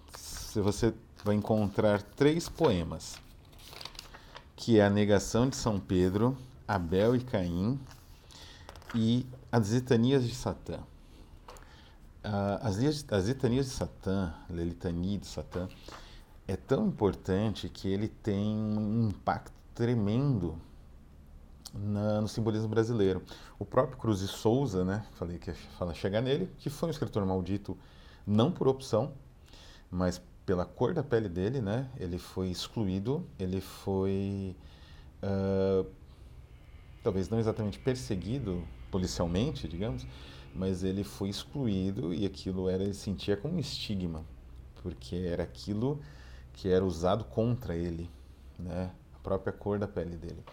você 0.54 0.94
vai 1.24 1.36
encontrar 1.36 2.01
três 2.01 2.48
poemas, 2.48 3.18
que 4.56 4.80
é 4.80 4.86
a 4.86 4.89
negação 4.89 5.50
de 5.50 5.56
São 5.56 5.80
Pedro, 5.80 6.38
Abel 6.68 7.16
e 7.16 7.24
Caim 7.24 7.80
e 8.94 9.26
as 9.52 9.70
litanias 9.70 10.28
de 10.28 10.36
Satã. 10.36 10.80
As, 12.24 12.78
as 13.10 13.26
litanias 13.28 13.68
de 13.68 13.72
Satã, 13.72 14.34
a 14.50 14.54
litania 14.54 15.18
de 15.18 15.28
Satã, 15.28 15.70
é 16.48 16.56
tão 16.56 16.88
importante 16.88 17.70
que 17.70 17.88
ele 17.88 18.08
tem 18.08 18.56
um 18.58 19.10
impacto 19.10 19.54
tremendo 19.74 20.58
na, 21.74 22.22
no 22.22 22.28
simbolismo 22.28 22.68
brasileiro. 22.68 23.22
O 23.60 23.66
próprio 23.66 23.98
Cruz 23.98 24.20
de 24.20 24.28
Souza, 24.28 24.84
né, 24.84 25.06
falei 25.14 25.38
que 25.38 25.52
ia 25.52 25.56
falar 25.78 25.94
chegar 25.94 26.22
nele, 26.22 26.50
que 26.58 26.70
foi 26.70 26.88
um 26.88 26.92
escritor 26.92 27.26
maldito 27.26 27.78
não 28.26 28.52
por 28.52 28.68
opção, 28.68 29.14
mas 29.90 30.22
pela 30.46 30.66
cor 30.66 30.94
da 30.94 31.04
pele 31.04 31.30
dele, 31.30 31.62
né, 31.62 31.90
ele 31.98 32.18
foi 32.18 32.50
excluído, 32.50 33.26
ele 33.38 33.62
foi 33.62 34.56
uh, 35.22 35.86
talvez 37.08 37.30
não 37.30 37.40
exatamente 37.40 37.80
perseguido 37.80 38.68
policialmente, 38.92 39.66
digamos, 39.66 40.06
mas 40.54 40.84
ele 40.84 41.06
foi 41.06 41.30
excluído 41.30 42.14
e 42.14 42.26
aquilo 42.26 42.68
era 42.68 42.84
ele 42.84 42.94
sentia 42.94 43.38
como 43.38 43.56
um 43.56 43.60
estigma, 43.60 44.26
porque 44.84 45.16
era 45.16 45.44
aquilo 45.44 46.02
que 46.52 46.68
era 46.68 46.84
usado 46.84 47.24
contra 47.24 47.78
ele, 47.78 48.10
né, 48.60 48.92
a 49.16 49.20
própria 49.20 49.54
cor 49.54 49.80
da 49.80 49.88
pele 49.88 50.18
dele. 50.18 50.44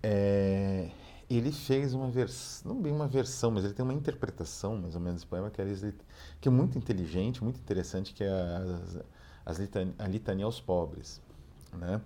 É, 0.00 0.88
ele 1.28 1.50
fez 1.50 1.94
uma 1.94 2.08
versão, 2.08 2.74
não 2.74 2.80
bem 2.80 2.92
uma 2.92 3.08
versão, 3.08 3.50
mas 3.50 3.64
ele 3.64 3.74
tem 3.74 3.84
uma 3.84 3.92
interpretação, 3.94 4.76
mais 4.76 4.94
ou 4.94 5.00
menos, 5.00 5.22
desse 5.22 5.26
poema 5.26 5.50
que 5.50 5.60
é, 5.60 5.64
que 6.40 6.46
é 6.46 6.50
muito 6.52 6.78
inteligente, 6.78 7.42
muito 7.42 7.58
interessante, 7.58 8.14
que 8.14 8.22
é 8.22 8.30
a, 9.44 9.52
litania, 9.52 9.94
a 9.98 10.06
litania 10.06 10.44
aos 10.44 10.60
pobres. 10.60 11.20
Né? 11.72 12.00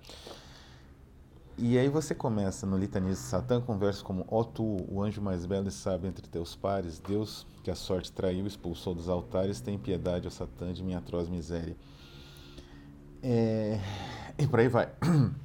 E 1.59 1.79
aí 1.79 1.89
você 1.89 2.15
começa 2.15 2.67
no 2.67 2.79
Litania 2.79 3.11
de 3.11 3.17
Satã 3.17 3.61
com 3.61 3.77
versos 3.79 4.03
como 4.03 4.25
Ó 4.29 4.41
oh, 4.41 4.45
tu, 4.45 4.85
o 4.89 5.03
anjo 5.03 5.21
mais 5.21 5.45
belo 5.45 5.69
e 5.69 5.71
sábio 5.71 6.09
entre 6.09 6.27
teus 6.27 6.57
pares, 6.57 6.99
Deus 6.99 7.47
que 7.63 7.71
a 7.71 7.75
sorte 7.75 8.11
traiu, 8.11 8.47
expulsou 8.47 8.95
dos 8.95 9.09
altares, 9.09 9.61
tem 9.61 9.79
piedade, 9.79 10.27
ó 10.27 10.31
Satã, 10.31 10.73
de 10.73 10.83
minha 10.83 10.99
atroz 10.99 11.29
miséria. 11.29 11.77
É... 13.23 13.79
E 14.39 14.47
por 14.47 14.61
aí 14.61 14.69
vai. 14.69 14.91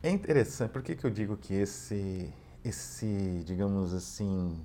É 0.00 0.10
interessante, 0.10 0.70
por 0.70 0.80
que, 0.80 0.94
que 0.94 1.04
eu 1.04 1.10
digo 1.10 1.36
que 1.36 1.52
esse, 1.52 2.32
esse, 2.64 3.42
digamos 3.44 3.92
assim, 3.92 4.56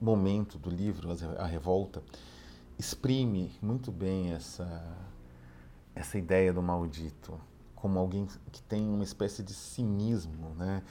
momento 0.00 0.58
do 0.58 0.70
livro, 0.70 1.10
A 1.38 1.44
Revolta, 1.44 2.02
exprime 2.78 3.52
muito 3.60 3.92
bem 3.92 4.32
essa, 4.32 4.82
essa 5.94 6.16
ideia 6.16 6.54
do 6.54 6.62
maldito, 6.62 7.38
como 7.82 7.98
alguém 7.98 8.28
que 8.52 8.62
tem 8.62 8.88
uma 8.88 9.02
espécie 9.02 9.42
de 9.42 9.52
cinismo, 9.52 10.54
né? 10.54 10.84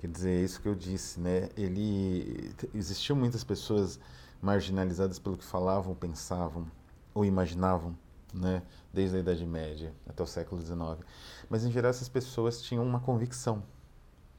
Quer 0.00 0.06
dizer, 0.06 0.30
é 0.30 0.44
isso 0.44 0.60
que 0.60 0.68
eu 0.68 0.76
disse, 0.76 1.18
né? 1.18 1.48
Ele 1.56 2.54
existiam 2.72 3.16
muitas 3.16 3.42
pessoas 3.42 3.98
marginalizadas 4.40 5.18
pelo 5.18 5.36
que 5.36 5.44
falavam, 5.44 5.92
pensavam 5.96 6.70
ou 7.12 7.24
imaginavam 7.24 7.98
né, 8.32 8.62
desde 8.92 9.16
a 9.16 9.20
Idade 9.20 9.44
Média 9.44 9.92
até 10.08 10.22
o 10.22 10.26
século 10.26 10.62
XIX. 10.62 11.04
Mas, 11.50 11.64
em 11.64 11.72
geral, 11.72 11.90
essas 11.90 12.08
pessoas 12.08 12.62
tinham 12.62 12.84
uma 12.84 13.00
convicção. 13.00 13.64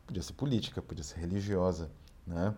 Podia 0.05 0.23
ser 0.23 0.33
política, 0.33 0.81
podia 0.81 1.03
ser 1.03 1.19
religiosa. 1.19 1.91
Né? 2.25 2.55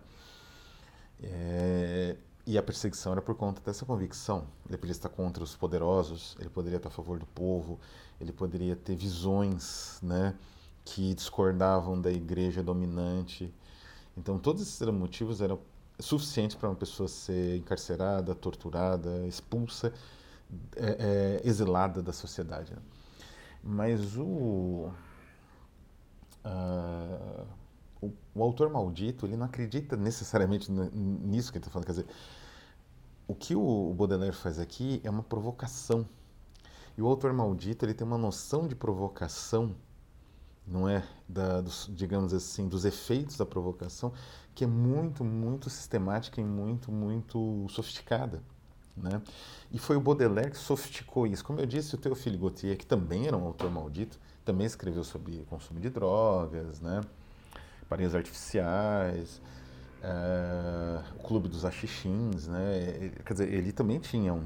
É, 1.20 2.16
e 2.50 2.58
a 2.58 2.62
perseguição 2.62 3.12
era 3.12 3.22
por 3.22 3.36
conta 3.36 3.62
dessa 3.64 3.86
convicção. 3.86 4.44
Ele 4.68 4.76
poderia 4.76 4.92
estar 4.92 5.08
contra 5.08 5.44
os 5.44 5.54
poderosos, 5.54 6.36
ele 6.40 6.48
poderia 6.48 6.78
estar 6.78 6.88
a 6.88 6.92
favor 6.92 7.16
do 7.16 7.26
povo, 7.26 7.78
ele 8.20 8.32
poderia 8.32 8.74
ter 8.74 8.96
visões 8.96 10.00
né, 10.02 10.34
que 10.84 11.14
discordavam 11.14 12.00
da 12.00 12.10
igreja 12.10 12.60
dominante. 12.60 13.54
Então, 14.16 14.36
todos 14.36 14.62
esses 14.62 14.80
motivos 14.88 15.40
eram 15.40 15.60
suficientes 16.00 16.56
para 16.56 16.68
uma 16.68 16.74
pessoa 16.74 17.08
ser 17.08 17.58
encarcerada, 17.58 18.34
torturada, 18.34 19.24
expulsa 19.28 19.92
é, 20.74 21.40
é, 21.44 21.48
exilada 21.48 22.02
da 22.02 22.12
sociedade. 22.12 22.72
Né? 22.72 22.82
Mas 23.62 24.16
o, 24.16 24.90
uh, 26.44 27.46
o, 28.00 28.12
o, 28.34 28.42
autor 28.42 28.70
maldito, 28.70 29.24
ele 29.24 29.36
não 29.36 29.46
acredita 29.46 29.96
necessariamente 29.96 30.72
nisso 30.72 31.52
que 31.52 31.58
ele 31.58 31.62
está 31.62 31.70
falando. 31.70 31.86
Quer 31.86 31.92
dizer, 31.92 32.06
o 33.30 33.34
que 33.36 33.54
o 33.54 33.94
Baudelaire 33.94 34.34
faz 34.34 34.58
aqui 34.58 35.00
é 35.04 35.08
uma 35.08 35.22
provocação. 35.22 36.04
E 36.98 37.02
o 37.02 37.06
autor 37.06 37.32
maldito, 37.32 37.84
ele 37.84 37.94
tem 37.94 38.04
uma 38.04 38.18
noção 38.18 38.66
de 38.66 38.74
provocação, 38.74 39.76
não 40.66 40.88
é, 40.88 41.06
da, 41.28 41.60
dos, 41.60 41.88
digamos 41.94 42.34
assim, 42.34 42.66
dos 42.68 42.84
efeitos 42.84 43.36
da 43.36 43.46
provocação, 43.46 44.12
que 44.52 44.64
é 44.64 44.66
muito, 44.66 45.22
muito 45.22 45.70
sistemática 45.70 46.40
e 46.40 46.44
muito, 46.44 46.90
muito 46.90 47.66
sofisticada. 47.70 48.42
Né? 48.96 49.22
E 49.70 49.78
foi 49.78 49.94
o 49.94 50.00
Baudelaire 50.00 50.50
que 50.50 50.58
sofisticou 50.58 51.24
isso. 51.24 51.44
Como 51.44 51.60
eu 51.60 51.66
disse, 51.66 51.94
o 51.94 51.98
Théophile 51.98 52.36
Gautier, 52.36 52.76
que 52.76 52.84
também 52.84 53.28
era 53.28 53.36
um 53.36 53.44
autor 53.44 53.70
maldito, 53.70 54.18
também 54.44 54.66
escreveu 54.66 55.04
sobre 55.04 55.46
consumo 55.48 55.78
de 55.78 55.88
drogas, 55.88 56.80
né? 56.80 57.00
Paredes 57.88 58.12
artificiais, 58.12 59.40
é, 60.02 61.02
o 61.16 61.22
Clube 61.22 61.48
dos 61.48 61.64
Axixins, 61.64 62.46
né? 62.46 63.12
Quer 63.24 63.32
dizer, 63.32 63.52
ele 63.52 63.72
também 63.72 63.98
tinha 63.98 64.34
um, 64.34 64.44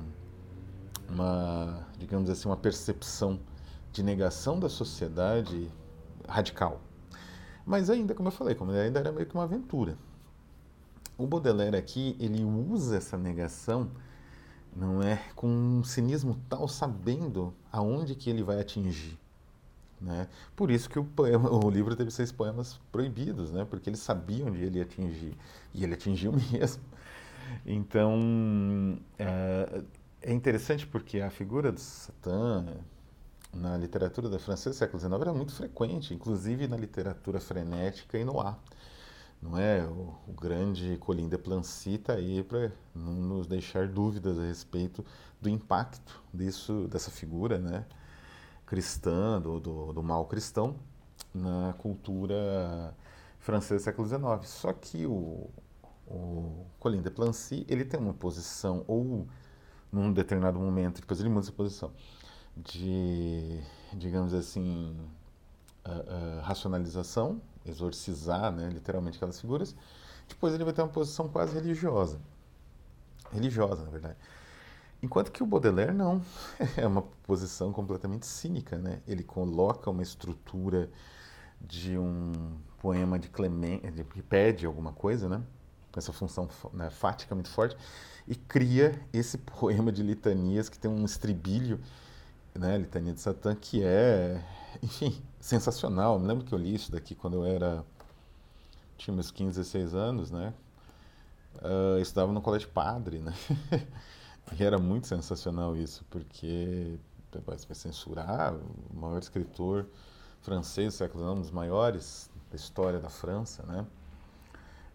uma, 1.08 1.86
digamos 1.98 2.28
assim, 2.30 2.48
uma 2.48 2.56
percepção 2.56 3.38
de 3.92 4.02
negação 4.02 4.58
da 4.58 4.68
sociedade 4.68 5.70
radical. 6.28 6.80
Mas 7.64 7.88
ainda, 7.88 8.14
como 8.14 8.28
eu 8.28 8.32
falei, 8.32 8.54
como 8.54 8.72
ainda 8.72 9.00
era 9.00 9.12
meio 9.12 9.26
que 9.26 9.34
uma 9.34 9.44
aventura. 9.44 9.96
O 11.16 11.26
Baudelaire 11.26 11.76
aqui, 11.76 12.16
ele 12.18 12.44
usa 12.44 12.96
essa 12.96 13.16
negação 13.16 13.90
não 14.76 15.00
é 15.00 15.22
com 15.36 15.46
um 15.46 15.84
cinismo 15.84 16.36
tal 16.48 16.66
sabendo 16.66 17.54
aonde 17.70 18.16
que 18.16 18.28
ele 18.28 18.42
vai 18.42 18.60
atingir 18.60 19.16
né 20.04 20.28
por 20.54 20.70
isso 20.70 20.88
que 20.88 20.98
o 20.98 21.04
poema 21.04 21.50
o 21.50 21.70
livro 21.70 21.96
teve 21.96 22.10
seis 22.10 22.30
poemas 22.30 22.78
proibidos 22.92 23.50
né 23.50 23.66
porque 23.68 23.88
ele 23.88 23.96
sabia 23.96 24.44
onde 24.44 24.62
ele 24.62 24.78
ia 24.78 24.84
atingir 24.84 25.36
e 25.72 25.82
ele 25.82 25.94
atingiu 25.94 26.32
mesmo 26.52 26.82
então 27.66 28.98
é, 29.18 29.82
é 30.22 30.32
interessante 30.32 30.86
porque 30.86 31.20
a 31.20 31.30
figura 31.30 31.72
do 31.72 31.80
Satã 31.80 32.64
na 33.52 33.76
literatura 33.76 34.28
da 34.28 34.38
francesa 34.38 34.70
do 34.70 34.76
século 34.76 35.00
XIX 35.00 35.20
era 35.20 35.32
muito 35.32 35.52
frequente 35.52 36.12
inclusive 36.12 36.68
na 36.68 36.76
literatura 36.76 37.40
frenética 37.40 38.18
e 38.18 38.24
no 38.24 38.40
ar 38.40 38.60
não 39.44 39.58
é? 39.58 39.84
O, 39.84 40.14
o 40.26 40.32
grande 40.32 40.96
Colin 40.98 41.28
de 41.28 41.36
Plancy 41.36 41.96
está 41.96 42.14
aí 42.14 42.42
para 42.42 42.72
não 42.94 43.12
nos 43.12 43.46
deixar 43.46 43.86
dúvidas 43.86 44.38
a 44.38 44.42
respeito 44.42 45.04
do 45.40 45.50
impacto 45.50 46.22
disso, 46.32 46.88
dessa 46.88 47.10
figura 47.10 47.58
né? 47.58 47.84
Cristã, 48.66 49.40
do, 49.40 49.60
do, 49.60 49.92
do 49.92 50.02
mal 50.02 50.26
cristão, 50.26 50.76
na 51.34 51.74
cultura 51.78 52.94
francês 53.38 53.82
do 53.82 53.84
século 53.84 54.08
XIX. 54.08 54.48
Só 54.48 54.72
que 54.72 55.06
o, 55.06 55.50
o 56.06 56.66
Colin 56.78 57.02
de 57.02 57.10
Plancy, 57.10 57.64
ele 57.68 57.84
tem 57.84 58.00
uma 58.00 58.14
posição, 58.14 58.84
ou 58.86 59.26
num 59.92 60.12
determinado 60.12 60.58
momento, 60.58 61.00
depois 61.00 61.20
ele 61.20 61.28
muda 61.28 61.46
essa 61.46 61.52
posição, 61.52 61.92
de, 62.56 63.60
digamos 63.92 64.34
assim, 64.34 64.96
uh, 65.86 66.38
uh, 66.38 66.40
racionalização, 66.42 67.40
exorcizar, 67.64 68.52
né, 68.52 68.68
literalmente, 68.68 69.16
aquelas 69.16 69.40
figuras. 69.40 69.74
Depois 70.28 70.54
ele 70.54 70.64
vai 70.64 70.72
ter 70.72 70.82
uma 70.82 70.88
posição 70.88 71.28
quase 71.28 71.54
religiosa. 71.54 72.20
Religiosa, 73.30 73.84
na 73.84 73.90
verdade. 73.90 74.16
Enquanto 75.04 75.30
que 75.30 75.42
o 75.42 75.46
Baudelaire 75.46 75.92
não, 75.92 76.22
é 76.78 76.86
uma 76.86 77.02
posição 77.02 77.70
completamente 77.70 78.24
cínica, 78.24 78.78
né? 78.78 79.02
Ele 79.06 79.22
coloca 79.22 79.90
uma 79.90 80.02
estrutura 80.02 80.90
de 81.60 81.98
um 81.98 82.32
poema 82.78 83.18
de 83.18 83.28
Clemente, 83.28 83.92
que 84.04 84.22
pede 84.22 84.64
alguma 84.64 84.94
coisa, 84.94 85.28
né? 85.28 85.42
Essa 85.94 86.10
função 86.10 86.48
né, 86.72 86.88
fática 86.88 87.34
muito 87.34 87.50
forte, 87.50 87.76
e 88.26 88.34
cria 88.34 88.98
esse 89.12 89.36
poema 89.60 89.92
de 89.92 90.02
litanias 90.02 90.70
que 90.70 90.78
tem 90.78 90.90
um 90.90 91.04
estribilho, 91.04 91.78
né? 92.54 92.78
Litania 92.78 93.12
de 93.12 93.20
Satã, 93.20 93.54
que 93.54 93.84
é, 93.84 94.42
enfim, 94.82 95.22
sensacional. 95.38 96.18
Me 96.18 96.26
lembro 96.26 96.46
que 96.46 96.54
eu 96.54 96.58
li 96.58 96.74
isso 96.74 96.90
daqui 96.90 97.14
quando 97.14 97.34
eu 97.34 97.44
era. 97.44 97.84
tinha 98.96 99.12
meus 99.12 99.30
15, 99.30 99.60
16 99.60 99.94
anos, 99.94 100.30
né? 100.30 100.54
Uh, 101.56 102.00
estudava 102.00 102.32
no 102.32 102.40
colégio 102.40 102.70
padre, 102.70 103.18
né? 103.18 103.34
e 104.52 104.62
era 104.62 104.78
muito 104.78 105.06
sensacional 105.06 105.76
isso, 105.76 106.04
porque 106.10 106.98
vai 107.44 107.56
censurar 107.74 108.54
o 108.54 108.96
maior 108.96 109.18
escritor 109.18 109.86
francês 110.42 110.94
século 110.94 111.24
XIX, 111.24 111.38
um 111.38 111.40
dos 111.40 111.50
maiores 111.50 112.30
da 112.50 112.56
história 112.56 113.00
da 113.00 113.08
França, 113.08 113.64
né? 113.64 113.84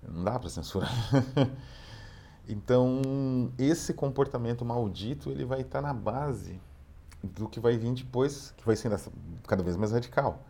Não 0.08 0.24
dá 0.24 0.40
para 0.40 0.50
censurar. 0.50 0.92
então, 2.48 3.52
esse 3.58 3.94
comportamento 3.94 4.64
maldito, 4.64 5.30
ele 5.30 5.44
vai 5.44 5.62
estar 5.62 5.82
na 5.82 5.94
base 5.94 6.62
do 7.22 7.50
que 7.50 7.60
vai 7.60 7.78
vir 7.78 7.94
depois, 7.94 8.54
que 8.56 8.66
vai 8.66 8.76
ser 8.76 8.90
cada 9.46 9.62
vez 9.62 9.76
mais 9.76 9.92
radical. 9.92 10.42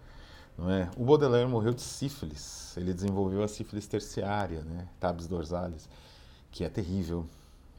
Não 0.58 0.70
é? 0.70 0.92
O 0.98 1.06
Baudelaire 1.06 1.50
morreu 1.50 1.74
de 1.74 1.82
sífilis. 1.82 2.76
Ele 2.78 2.94
desenvolveu 2.94 3.42
a 3.42 3.48
sífilis 3.48 3.88
terciária, 3.88 4.62
né? 4.62 4.88
tabes 5.00 5.26
dorsales, 5.26 5.90
que 6.52 6.64
é 6.64 6.70
terrível, 6.70 7.26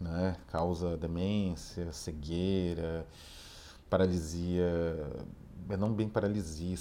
né? 0.00 0.37
Causa 0.49 0.97
demência, 0.97 1.92
cegueira, 1.92 3.07
paralisia 3.88 4.64
é 5.69 5.76
não 5.76 5.92
bem 5.92 6.09
paralisia, 6.09 6.76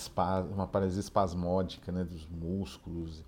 uma 0.52 0.68
paralisia 0.68 1.00
espasmódica 1.00 1.92
né, 1.92 2.04
dos 2.04 2.28
músculos. 2.28 3.24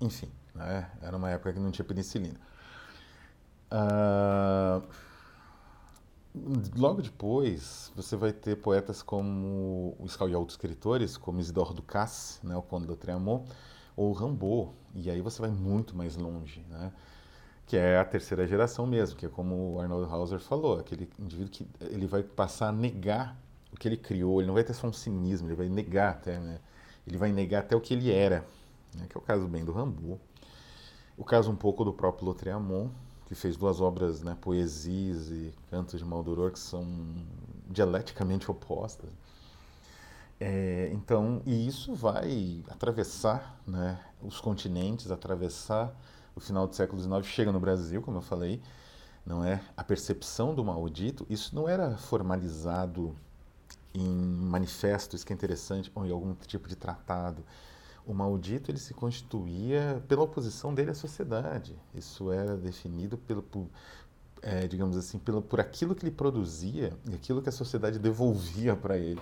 Enfim, 0.00 0.30
né, 0.54 0.90
era 1.00 1.16
uma 1.16 1.30
época 1.30 1.52
que 1.52 1.60
não 1.60 1.70
tinha 1.70 1.84
penicilina. 1.84 2.40
Uh, 3.70 4.82
logo 6.76 7.02
depois, 7.02 7.92
você 7.94 8.16
vai 8.16 8.32
ter 8.32 8.56
poetas 8.56 9.02
como 9.02 9.94
o 9.98 10.06
e 10.28 10.34
outros 10.34 10.54
escritores, 10.54 11.16
como 11.16 11.38
Isidore 11.38 11.74
Ducasse, 11.74 12.44
né, 12.44 12.56
o 12.56 12.62
Conde 12.62 12.86
de 12.86 12.96
Triamont, 12.96 13.48
ou 13.96 14.12
Rimbaud, 14.12 14.72
e 14.94 15.10
aí 15.10 15.20
você 15.20 15.40
vai 15.40 15.50
muito 15.50 15.94
mais 15.94 16.16
longe, 16.16 16.64
né? 16.68 16.92
Que 17.70 17.76
é 17.76 18.00
a 18.00 18.04
terceira 18.04 18.44
geração 18.48 18.84
mesmo, 18.84 19.16
que 19.16 19.24
é 19.24 19.28
como 19.28 19.74
o 19.74 19.80
Arnold 19.80 20.12
Hauser 20.12 20.40
falou, 20.40 20.80
aquele 20.80 21.08
indivíduo 21.16 21.52
que 21.52 21.68
ele 21.82 22.04
vai 22.04 22.20
passar 22.20 22.70
a 22.70 22.72
negar 22.72 23.40
o 23.72 23.76
que 23.76 23.86
ele 23.86 23.96
criou, 23.96 24.40
ele 24.40 24.48
não 24.48 24.54
vai 24.54 24.64
ter 24.64 24.74
só 24.74 24.88
um 24.88 24.92
cinismo, 24.92 25.46
ele 25.46 25.54
vai 25.54 25.68
negar 25.68 26.10
até, 26.10 26.40
né? 26.40 26.58
Ele 27.06 27.16
vai 27.16 27.30
negar 27.30 27.60
até 27.60 27.76
o 27.76 27.80
que 27.80 27.94
ele 27.94 28.10
era, 28.10 28.44
né? 28.92 29.06
que 29.08 29.16
é 29.16 29.20
o 29.20 29.22
caso 29.22 29.46
bem 29.46 29.64
do 29.64 29.70
Rambo. 29.70 30.18
O 31.16 31.22
caso 31.22 31.48
um 31.48 31.54
pouco 31.54 31.84
do 31.84 31.92
próprio 31.92 32.26
Lautréamont, 32.26 32.90
que 33.28 33.36
fez 33.36 33.56
duas 33.56 33.80
obras, 33.80 34.20
né, 34.20 34.36
Poesias 34.40 35.30
e 35.30 35.54
Cantos 35.70 36.00
de 36.00 36.04
Maldoror, 36.04 36.50
que 36.50 36.58
são 36.58 36.84
dialeticamente 37.68 38.50
opostas. 38.50 39.08
É, 40.40 40.90
então, 40.92 41.40
e 41.46 41.68
isso 41.68 41.94
vai 41.94 42.64
atravessar 42.68 43.60
né, 43.64 43.96
os 44.20 44.40
continentes, 44.40 45.12
atravessar 45.12 45.94
o 46.40 46.42
final 46.42 46.66
do 46.66 46.74
século 46.74 47.00
XIX, 47.00 47.24
chega 47.24 47.52
no 47.52 47.60
Brasil, 47.60 48.00
como 48.00 48.16
eu 48.16 48.22
falei, 48.22 48.62
não 49.24 49.44
é? 49.44 49.60
A 49.76 49.84
percepção 49.84 50.54
do 50.54 50.64
maldito, 50.64 51.26
isso 51.28 51.54
não 51.54 51.68
era 51.68 51.96
formalizado 51.98 53.14
em 53.92 54.08
manifestos, 54.08 55.22
que 55.22 55.32
é 55.32 55.36
interessante, 55.36 55.92
ou 55.94 56.06
em 56.06 56.10
algum 56.10 56.34
tipo 56.34 56.66
de 56.66 56.74
tratado. 56.74 57.44
O 58.06 58.14
maldito 58.14 58.70
ele 58.70 58.78
se 58.78 58.94
constituía 58.94 60.02
pela 60.08 60.22
oposição 60.22 60.74
dele 60.74 60.92
à 60.92 60.94
sociedade. 60.94 61.76
Isso 61.94 62.32
era 62.32 62.56
definido 62.56 63.18
pelo, 63.18 63.42
por, 63.42 63.66
é, 64.40 64.66
digamos 64.66 64.96
assim, 64.96 65.18
pelo, 65.18 65.42
por 65.42 65.60
aquilo 65.60 65.94
que 65.94 66.04
ele 66.04 66.10
produzia 66.10 66.96
e 67.08 67.14
aquilo 67.14 67.42
que 67.42 67.50
a 67.50 67.52
sociedade 67.52 67.98
devolvia 67.98 68.74
para 68.74 68.96
ele 68.96 69.20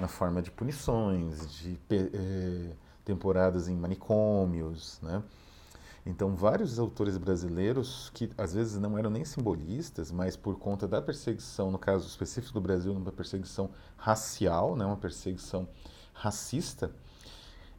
na 0.00 0.08
forma 0.08 0.42
de 0.42 0.50
punições, 0.50 1.48
de 1.48 1.78
é, 1.90 2.72
temporadas 3.04 3.68
em 3.68 3.76
manicômios, 3.76 4.98
né? 5.00 5.22
Então, 6.06 6.36
vários 6.36 6.78
autores 6.78 7.18
brasileiros, 7.18 8.12
que 8.14 8.30
às 8.38 8.54
vezes 8.54 8.78
não 8.78 8.96
eram 8.96 9.10
nem 9.10 9.24
simbolistas, 9.24 10.12
mas 10.12 10.36
por 10.36 10.56
conta 10.56 10.86
da 10.86 11.02
perseguição, 11.02 11.68
no 11.68 11.78
caso 11.78 12.06
específico 12.06 12.54
do 12.54 12.60
Brasil, 12.60 12.92
uma 12.92 13.10
perseguição 13.10 13.70
racial, 13.96 14.76
né, 14.76 14.86
uma 14.86 14.96
perseguição 14.96 15.68
racista, 16.14 16.92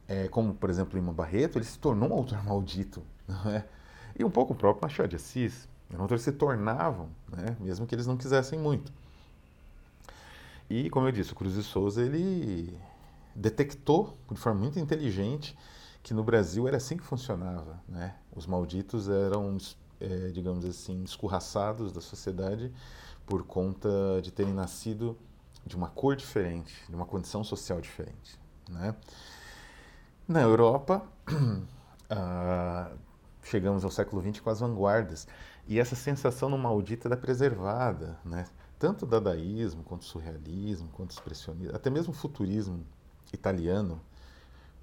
é, 0.06 0.28
como, 0.28 0.52
por 0.52 0.68
exemplo, 0.68 0.98
Lima 0.98 1.12
Barreto, 1.12 1.56
ele 1.56 1.64
se 1.64 1.78
tornou 1.78 2.10
um 2.10 2.12
autor 2.12 2.44
maldito. 2.44 3.02
Não 3.26 3.50
é? 3.50 3.66
E 4.18 4.22
um 4.22 4.30
pouco 4.30 4.52
o 4.52 4.56
próprio 4.56 4.82
Machado 4.82 5.08
de 5.08 5.16
Assis. 5.16 5.66
Eram 5.90 6.02
autores 6.02 6.22
se 6.22 6.32
tornavam, 6.32 7.08
né, 7.34 7.56
mesmo 7.58 7.86
que 7.86 7.94
eles 7.94 8.06
não 8.06 8.16
quisessem 8.16 8.58
muito. 8.58 8.92
E, 10.68 10.90
como 10.90 11.08
eu 11.08 11.12
disse, 11.12 11.32
o 11.32 11.34
Cruz 11.34 11.54
de 11.54 11.62
Souza, 11.62 12.02
ele 12.02 12.78
detectou 13.34 14.18
de 14.30 14.38
forma 14.38 14.60
muito 14.60 14.78
inteligente 14.78 15.56
que 16.08 16.14
no 16.14 16.24
Brasil 16.24 16.66
era 16.66 16.78
assim 16.78 16.96
que 16.96 17.04
funcionava. 17.04 17.82
Né? 17.86 18.14
Os 18.34 18.46
malditos 18.46 19.10
eram, 19.10 19.58
é, 20.00 20.30
digamos 20.30 20.64
assim, 20.64 21.04
escorraçados 21.04 21.92
da 21.92 22.00
sociedade 22.00 22.72
por 23.26 23.44
conta 23.44 23.90
de 24.22 24.32
terem 24.32 24.54
nascido 24.54 25.18
de 25.66 25.76
uma 25.76 25.88
cor 25.88 26.16
diferente, 26.16 26.74
de 26.88 26.96
uma 26.96 27.04
condição 27.04 27.44
social 27.44 27.78
diferente. 27.78 28.40
Né? 28.70 28.94
Na 30.26 30.40
Europa, 30.40 31.06
ah, 32.08 32.90
chegamos 33.42 33.84
ao 33.84 33.90
século 33.90 34.22
XX 34.22 34.40
com 34.40 34.48
as 34.48 34.60
vanguardas, 34.60 35.28
e 35.66 35.78
essa 35.78 35.94
sensação 35.94 36.48
no 36.48 36.56
maldito 36.56 37.06
era 37.06 37.18
preservada, 37.18 38.18
né? 38.24 38.46
tanto 38.78 39.04
o 39.04 39.06
dadaísmo, 39.06 39.84
quanto 39.84 40.00
o 40.00 40.06
surrealismo, 40.06 40.88
quanto 40.94 41.10
o 41.10 41.12
expressionismo, 41.12 41.76
até 41.76 41.90
mesmo 41.90 42.14
o 42.14 42.16
futurismo 42.16 42.82
italiano, 43.30 44.00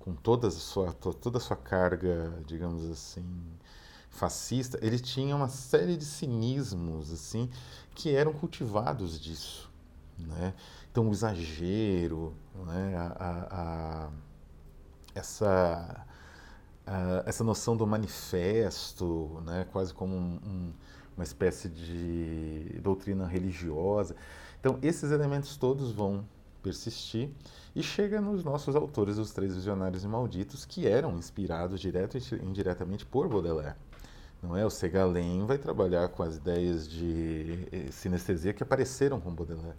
com 0.05 0.13
toda 0.13 0.47
a 0.47 0.51
sua, 0.51 0.93
toda 0.93 1.39
a 1.39 1.41
sua 1.41 1.57
carga, 1.57 2.39
digamos 2.45 2.87
assim, 2.91 3.25
fascista, 4.07 4.77
ele 4.81 4.99
tinha 4.99 5.35
uma 5.35 5.49
série 5.49 5.97
de 5.97 6.05
cinismos 6.05 7.11
assim 7.11 7.49
que 7.95 8.15
eram 8.15 8.31
cultivados 8.31 9.19
disso, 9.19 9.69
né? 10.17 10.53
Então 10.91 11.09
o 11.09 11.11
exagero, 11.11 12.35
né? 12.67 12.95
a, 12.95 13.07
a, 13.19 14.05
a 14.05 14.09
essa 15.15 16.05
a, 16.85 17.23
essa 17.25 17.43
noção 17.43 17.75
do 17.75 17.87
manifesto, 17.87 19.41
né? 19.43 19.65
Quase 19.71 19.91
como 19.91 20.15
um, 20.15 20.39
um, 20.45 20.73
uma 21.17 21.23
espécie 21.23 21.67
de 21.67 22.79
doutrina 22.81 23.25
religiosa. 23.25 24.15
Então 24.59 24.77
esses 24.83 25.09
elementos 25.11 25.57
todos 25.57 25.91
vão 25.91 26.23
persistir 26.61 27.31
e 27.75 27.83
chega 27.83 28.21
nos 28.21 28.43
nossos 28.43 28.75
autores, 28.75 29.17
os 29.17 29.31
três 29.31 29.53
visionários 29.53 30.03
e 30.03 30.07
malditos, 30.07 30.63
que 30.63 30.87
eram 30.87 31.17
inspirados 31.17 31.79
direto 31.79 32.17
e 32.17 32.21
indiretamente 32.41 33.05
por 33.05 33.27
Baudelaire. 33.27 33.75
Não 34.41 34.55
é? 34.55 34.65
O 34.65 34.69
Segalen 34.69 35.45
vai 35.45 35.57
trabalhar 35.57 36.07
com 36.09 36.23
as 36.23 36.37
ideias 36.37 36.87
de 36.87 37.67
eh, 37.71 37.91
sinestesia 37.91 38.53
que 38.53 38.63
apareceram 38.63 39.19
com 39.19 39.33
Baudelaire. 39.33 39.77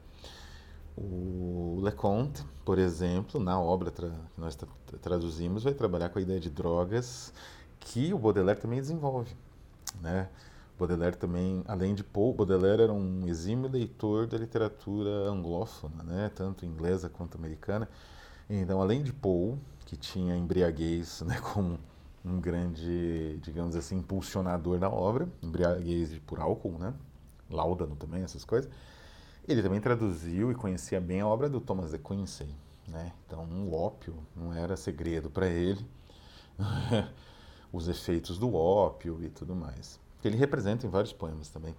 O 0.97 1.79
Leconte, 1.83 2.45
por 2.65 2.79
exemplo, 2.79 3.41
na 3.41 3.61
obra 3.61 3.91
que 3.91 4.03
nós 4.37 4.57
tra 4.57 4.69
traduzimos, 5.01 5.63
vai 5.63 5.75
trabalhar 5.75 6.09
com 6.09 6.19
a 6.19 6.23
ideia 6.23 6.41
de 6.41 6.51
drogas 6.51 7.33
que 7.79 8.13
o 8.13 8.19
Baudelaire 8.19 8.61
também 8.61 8.81
desenvolve. 8.81 9.35
Né? 10.01 10.29
Baudelaire 10.79 11.17
também, 11.17 11.65
além 11.67 11.95
de 11.95 12.05
Poe, 12.05 12.35
Baudelaire 12.35 12.83
era 12.83 12.93
um 12.93 13.27
exímio 13.27 13.71
leitor 13.71 14.27
da 14.27 14.37
literatura 14.37 15.11
anglófona, 15.31 16.03
né, 16.03 16.31
tanto 16.35 16.67
inglesa 16.67 17.09
quanto 17.09 17.39
americana. 17.39 17.89
Então, 18.49 18.81
além 18.81 19.03
de 19.03 19.13
Poe, 19.13 19.57
que 19.87 19.97
tinha 19.97 20.37
embriaguez 20.37 21.23
né, 21.27 21.41
como 21.41 21.79
um 22.25 22.41
grande, 22.41 23.39
digamos 23.43 23.75
assim, 23.75 23.97
impulsionador 23.97 24.79
da 24.79 24.91
obra, 24.91 25.29
embriaguez 25.43 26.19
por 26.27 26.41
álcool, 26.41 26.79
né, 26.79 26.93
Laudano 27.49 27.97
também, 27.97 28.23
essas 28.23 28.45
coisas, 28.45 28.71
ele 29.49 29.63
também 29.63 29.81
traduziu 29.81 30.51
e 30.51 30.55
conhecia 30.55 31.01
bem 31.01 31.21
a 31.21 31.27
obra 31.27 31.49
do 31.49 31.61
Thomas 31.61 31.93
de 31.93 31.99
Quincey. 31.99 32.49
Né? 32.89 33.13
Então, 33.27 33.45
o 33.45 33.75
ópio 33.75 34.17
não 34.35 34.53
era 34.53 34.77
segredo 34.77 35.31
para 35.31 35.47
ele 35.47 35.85
os 37.73 37.89
efeitos 37.89 38.39
do 38.39 38.55
ópio 38.55 39.23
e 39.23 39.29
tudo 39.29 39.55
mais. 39.55 40.01
Ele 40.27 40.37
representa 40.37 40.87
em 40.87 40.91
vários 40.91 41.13
poemas 41.13 41.49
também. 41.49 41.75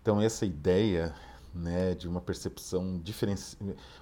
Então 0.00 0.20
essa 0.20 0.46
ideia 0.46 1.14
né, 1.54 1.94
de 1.94 2.06
uma 2.08 2.20
percepção 2.20 2.98
diferenci... 2.98 3.56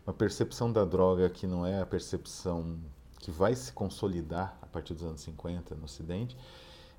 uma 0.07 0.13
percepção 0.13 0.73
da 0.73 0.85
droga 0.85 1.31
que 1.31 1.47
não 1.47 1.65
é 1.65 1.81
a 1.81 1.87
percepção 1.87 2.79
que 3.19 3.31
vai 3.31 3.55
se 3.55 3.73
consolidar 3.73 4.59
a 4.61 4.67
partir 4.67 4.93
dos 4.93 5.05
anos 5.05 5.21
50 5.23 5.75
no 5.77 5.85
Ocidente, 5.85 6.37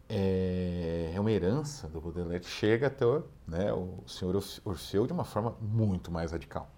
é, 0.10 1.12
é 1.14 1.20
uma 1.20 1.32
herança 1.32 1.88
do 1.88 2.00
Baudelaire 2.00 2.44
que 2.44 2.50
chega 2.50 2.88
até 2.88 3.06
né, 3.48 3.72
o 3.74 4.04
senhor 4.08 4.36
Orfeu 4.64 5.06
de 5.06 5.14
uma 5.14 5.24
forma 5.24 5.56
muito 5.62 6.12
mais 6.12 6.32
radical. 6.32 6.70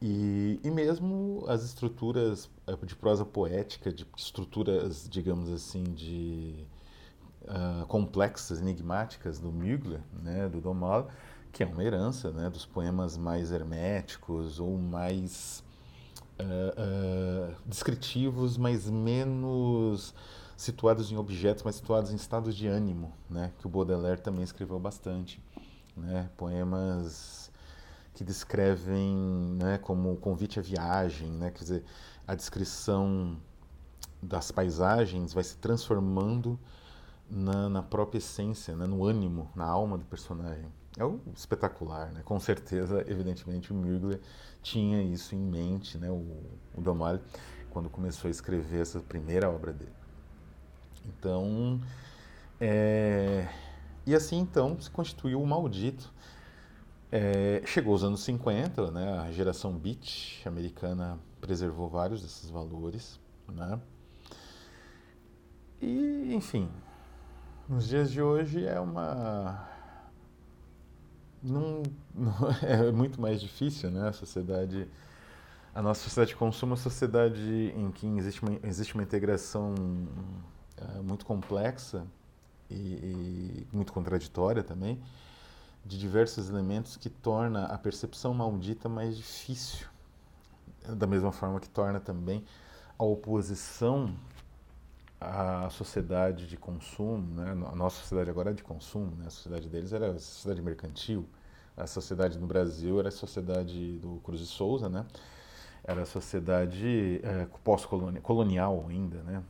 E, 0.00 0.60
e 0.62 0.70
mesmo 0.70 1.44
as 1.48 1.64
estruturas 1.64 2.50
eh, 2.66 2.76
de 2.84 2.94
prosa 2.94 3.24
poética, 3.24 3.90
de 3.90 4.06
estruturas, 4.16 5.08
digamos 5.08 5.50
assim, 5.50 5.82
de 5.82 6.66
uh, 7.46 7.86
complexas, 7.86 8.60
enigmáticas 8.60 9.38
do 9.38 9.50
Mugler, 9.50 10.00
né, 10.22 10.48
do 10.48 10.60
Domal, 10.60 11.08
que 11.52 11.62
é 11.62 11.66
uma 11.66 11.82
herança 11.82 12.30
né, 12.30 12.50
dos 12.50 12.66
poemas 12.66 13.16
mais 13.16 13.50
herméticos 13.50 14.60
ou 14.60 14.76
mais 14.76 15.64
uh, 16.40 17.50
uh, 17.50 17.56
descritivos, 17.64 18.56
mas 18.56 18.90
menos 18.90 20.14
situados 20.56 21.10
em 21.12 21.16
objetos, 21.16 21.62
mas 21.62 21.76
situados 21.76 22.12
em 22.12 22.16
estados 22.16 22.54
de 22.54 22.66
ânimo, 22.66 23.12
né, 23.28 23.52
que 23.58 23.66
o 23.66 23.70
Baudelaire 23.70 24.20
também 24.20 24.42
escreveu 24.42 24.78
bastante. 24.78 25.40
Né, 25.96 26.28
poemas 26.36 27.50
que 28.12 28.22
descrevem 28.22 29.16
né, 29.58 29.78
como 29.78 30.14
convite 30.16 30.58
à 30.58 30.62
viagem, 30.62 31.30
né, 31.30 31.50
quer 31.50 31.62
dizer, 31.62 31.84
a 32.26 32.34
descrição 32.34 33.38
das 34.22 34.50
paisagens 34.50 35.32
vai 35.32 35.44
se 35.44 35.56
transformando 35.56 36.58
na, 37.30 37.68
na 37.68 37.82
própria 37.82 38.18
essência, 38.18 38.76
né, 38.76 38.86
no 38.86 39.04
ânimo, 39.04 39.50
na 39.54 39.64
alma 39.64 39.98
do 39.98 40.04
personagem. 40.04 40.66
É 40.98 41.04
um 41.04 41.20
espetacular, 41.34 42.10
né? 42.12 42.22
Com 42.24 42.40
certeza, 42.40 43.04
evidentemente, 43.06 43.70
o 43.70 43.74
Mugler 43.74 44.18
tinha 44.62 45.02
isso 45.02 45.34
em 45.34 45.38
mente, 45.38 45.98
né? 45.98 46.10
O, 46.10 46.24
o 46.74 46.80
Domal, 46.80 47.18
quando 47.70 47.90
começou 47.90 48.28
a 48.28 48.30
escrever 48.30 48.80
essa 48.80 48.98
primeira 49.00 49.50
obra 49.50 49.74
dele. 49.74 49.92
Então, 51.04 51.80
é... 52.58 53.46
e 54.06 54.14
assim 54.14 54.38
então 54.38 54.80
se 54.80 54.90
constituiu 54.90 55.40
o 55.42 55.46
Maldito, 55.46 56.12
é, 57.12 57.62
chegou 57.64 57.94
os 57.94 58.02
anos 58.02 58.24
50, 58.24 58.90
né, 58.90 59.18
a 59.20 59.30
geração 59.30 59.72
beat 59.72 60.42
americana 60.44 61.18
preservou 61.40 61.88
vários 61.88 62.22
desses 62.22 62.50
valores, 62.50 63.20
né? 63.48 63.80
E, 65.80 66.34
enfim, 66.34 66.68
nos 67.68 67.88
dias 67.88 68.10
de 68.10 68.22
hoje 68.22 68.64
é 68.64 68.78
uma 68.80 69.68
não, 71.42 71.82
é 72.62 72.90
muito 72.90 73.20
mais 73.20 73.40
difícil, 73.40 73.90
né? 73.90 74.08
A 74.08 74.12
sociedade, 74.12 74.88
a 75.74 75.82
nossa 75.82 76.02
sociedade 76.02 76.30
de 76.30 76.36
consumo 76.36 76.72
é 76.72 76.74
uma 76.74 76.82
sociedade 76.82 77.72
em 77.76 77.90
que 77.90 78.06
existe 78.06 78.42
uma, 78.42 78.58
existe 78.62 78.94
uma 78.94 79.02
integração 79.02 79.74
é, 80.76 81.00
muito 81.00 81.24
complexa 81.24 82.04
e, 82.70 82.74
e 82.74 83.66
muito 83.72 83.92
contraditória 83.92 84.62
também 84.62 85.00
de 85.84 85.98
diversos 85.98 86.48
elementos 86.48 86.96
que 86.96 87.08
torna 87.08 87.66
a 87.66 87.78
percepção 87.78 88.34
maldita 88.34 88.88
mais 88.88 89.16
difícil. 89.16 89.86
Da 90.88 91.06
mesma 91.06 91.32
forma 91.32 91.60
que 91.60 91.68
torna 91.68 92.00
também 92.00 92.44
a 92.98 93.04
oposição 93.04 94.12
à 95.20 95.68
sociedade 95.70 96.46
de 96.46 96.56
consumo, 96.56 97.34
né? 97.34 97.50
a 97.50 97.74
nossa 97.74 98.00
sociedade 98.00 98.30
agora 98.30 98.50
é 98.50 98.52
de 98.52 98.62
consumo, 98.62 99.16
né? 99.16 99.24
a 99.26 99.30
sociedade 99.30 99.68
deles 99.68 99.92
era 99.92 100.12
a 100.12 100.18
sociedade 100.18 100.62
mercantil, 100.62 101.26
a 101.76 101.86
sociedade 101.86 102.38
no 102.38 102.46
Brasil 102.46 102.98
era 102.98 103.08
a 103.08 103.12
sociedade 103.12 103.98
do 103.98 104.20
Cruz 104.24 104.40
de 104.40 104.46
Souza, 104.46 104.88
né? 104.88 105.06
era 105.82 106.02
a 106.02 106.06
sociedade 106.06 107.20
é, 107.22 107.46
pós-colonial 107.64 108.86
ainda, 108.88 109.22
né? 109.22 109.42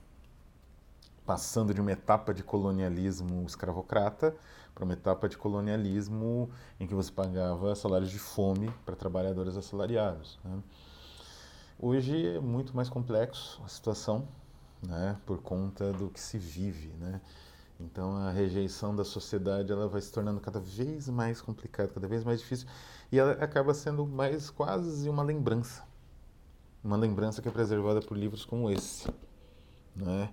passando 1.25 1.75
de 1.75 1.81
uma 1.81 1.91
etapa 1.91 2.33
de 2.33 2.45
colonialismo 2.45 3.45
escravocrata 3.45 4.35
para 4.73 4.85
uma 4.85 4.93
etapa 4.93 5.29
de 5.29 5.37
colonialismo 5.37 6.51
em 6.79 6.87
que 6.87 6.95
você 6.95 7.11
pagava 7.11 7.75
salários 7.75 8.11
de 8.11 8.19
fome 8.19 8.71
para 8.85 8.95
trabalhadores 8.95 9.57
assalariados. 9.57 10.39
Né? 10.45 10.63
Hoje 11.79 12.37
é 12.37 12.41
muito 12.41 12.77
mais 12.77 12.89
complexo 12.89 13.61
a 13.65 13.69
situação, 13.69 14.29
né, 14.83 15.17
por 15.27 15.41
conta 15.41 15.93
do 15.93 16.09
que 16.09 16.21
se 16.21 16.39
vive, 16.39 16.89
né? 16.99 17.21
Então 17.79 18.17
a 18.17 18.31
rejeição 18.31 18.97
da 18.97 19.05
sociedade 19.05 19.71
ela 19.71 19.87
vai 19.87 20.01
se 20.01 20.11
tornando 20.11 20.41
cada 20.41 20.59
vez 20.59 21.09
mais 21.09 21.41
complicada, 21.43 21.91
cada 21.93 22.09
vez 22.09 22.25
mais 22.25 22.41
difícil 22.41 22.67
e 23.13 23.19
ela 23.19 23.33
acaba 23.33 23.75
sendo 23.75 24.07
mais 24.07 24.49
quase 24.49 25.09
uma 25.09 25.23
lembrança, 25.23 25.85
uma 26.83 26.97
lembrança 26.97 27.43
que 27.43 27.49
é 27.49 27.51
preservada 27.51 28.01
por 28.01 28.17
livros 28.17 28.45
como 28.45 28.71
esse, 28.71 29.07
né? 29.95 30.33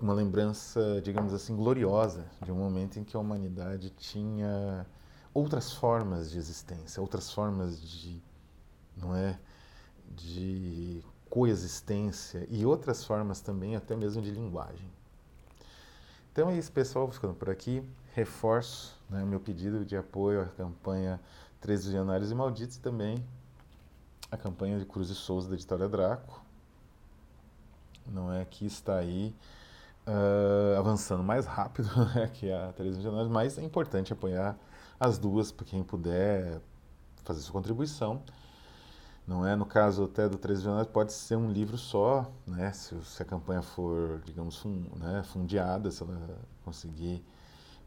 uma 0.00 0.12
lembrança, 0.12 1.00
digamos 1.02 1.32
assim, 1.32 1.56
gloriosa 1.56 2.26
de 2.42 2.52
um 2.52 2.56
momento 2.56 2.98
em 2.98 3.04
que 3.04 3.16
a 3.16 3.20
humanidade 3.20 3.90
tinha 3.90 4.86
outras 5.32 5.72
formas 5.72 6.30
de 6.30 6.38
existência, 6.38 7.00
outras 7.00 7.32
formas 7.32 7.80
de, 7.80 8.22
não 8.96 9.14
é, 9.14 9.38
de 10.10 11.02
coexistência 11.28 12.46
e 12.48 12.64
outras 12.64 13.04
formas 13.04 13.40
também 13.40 13.76
até 13.76 13.96
mesmo 13.96 14.22
de 14.22 14.30
linguagem. 14.30 14.90
Então 16.32 16.50
é 16.50 16.56
isso, 16.56 16.70
pessoal, 16.70 17.10
ficando 17.10 17.34
por 17.34 17.50
aqui. 17.50 17.82
Reforço 18.14 18.96
né, 19.08 19.24
meu 19.24 19.40
pedido 19.40 19.84
de 19.84 19.96
apoio 19.96 20.42
à 20.42 20.46
campanha 20.46 21.20
Três 21.60 21.84
Visionários 21.84 22.30
e 22.30 22.34
Malditos 22.34 22.76
e 22.76 22.80
também 22.80 23.24
a 24.30 24.36
campanha 24.36 24.78
de 24.78 24.84
Cruz 24.84 25.08
e 25.10 25.14
Souza 25.14 25.48
da 25.48 25.54
Editora 25.54 25.88
Draco. 25.88 26.42
Não 28.06 28.32
é 28.32 28.44
que 28.44 28.66
está 28.66 28.96
aí 28.96 29.34
uh, 30.06 30.78
avançando 30.78 31.22
mais 31.22 31.46
rápido 31.46 31.88
né, 32.14 32.30
que 32.32 32.50
a 32.50 32.72
de 32.76 33.02
jornais, 33.02 33.28
mas 33.28 33.58
é 33.58 33.62
importante 33.62 34.12
apoiar 34.12 34.56
as 34.98 35.18
duas 35.18 35.50
para 35.50 35.66
quem 35.66 35.82
puder 35.82 36.60
fazer 37.24 37.40
sua 37.40 37.52
contribuição. 37.52 38.22
Não 39.26 39.44
é 39.44 39.56
no 39.56 39.66
caso 39.66 40.04
até 40.04 40.28
do 40.28 40.38
Três 40.38 40.62
Jornais 40.62 40.86
pode 40.86 41.12
ser 41.12 41.36
um 41.36 41.50
livro 41.50 41.76
só, 41.76 42.30
né? 42.46 42.72
Se, 42.72 42.94
se 43.04 43.22
a 43.22 43.24
campanha 43.24 43.60
for, 43.60 44.20
digamos, 44.24 44.58
fun, 44.58 44.84
né, 44.96 45.24
fundiada, 45.24 45.90
se 45.90 46.02
ela 46.02 46.38
conseguir 46.64 47.24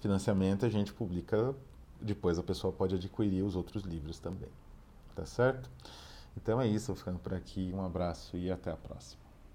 financiamento, 0.02 0.66
a 0.66 0.70
gente 0.70 0.94
publica. 0.94 1.56
Depois 2.02 2.40
a 2.40 2.44
pessoa 2.44 2.72
pode 2.74 2.96
adquirir 2.96 3.44
os 3.44 3.56
outros 3.56 3.84
livros 3.84 4.20
também, 4.20 4.50
tá 5.16 5.26
certo? 5.26 5.70
Então 6.38 6.62
é 6.62 6.68
isso, 6.68 6.88
vou 6.88 6.96
ficando 6.96 7.20
por 7.20 7.34
aqui. 7.34 7.72
Um 7.74 7.84
abraço 7.86 8.38
e 8.38 8.50
até 8.52 8.72
a 8.72 8.78
próxima. 8.78 9.29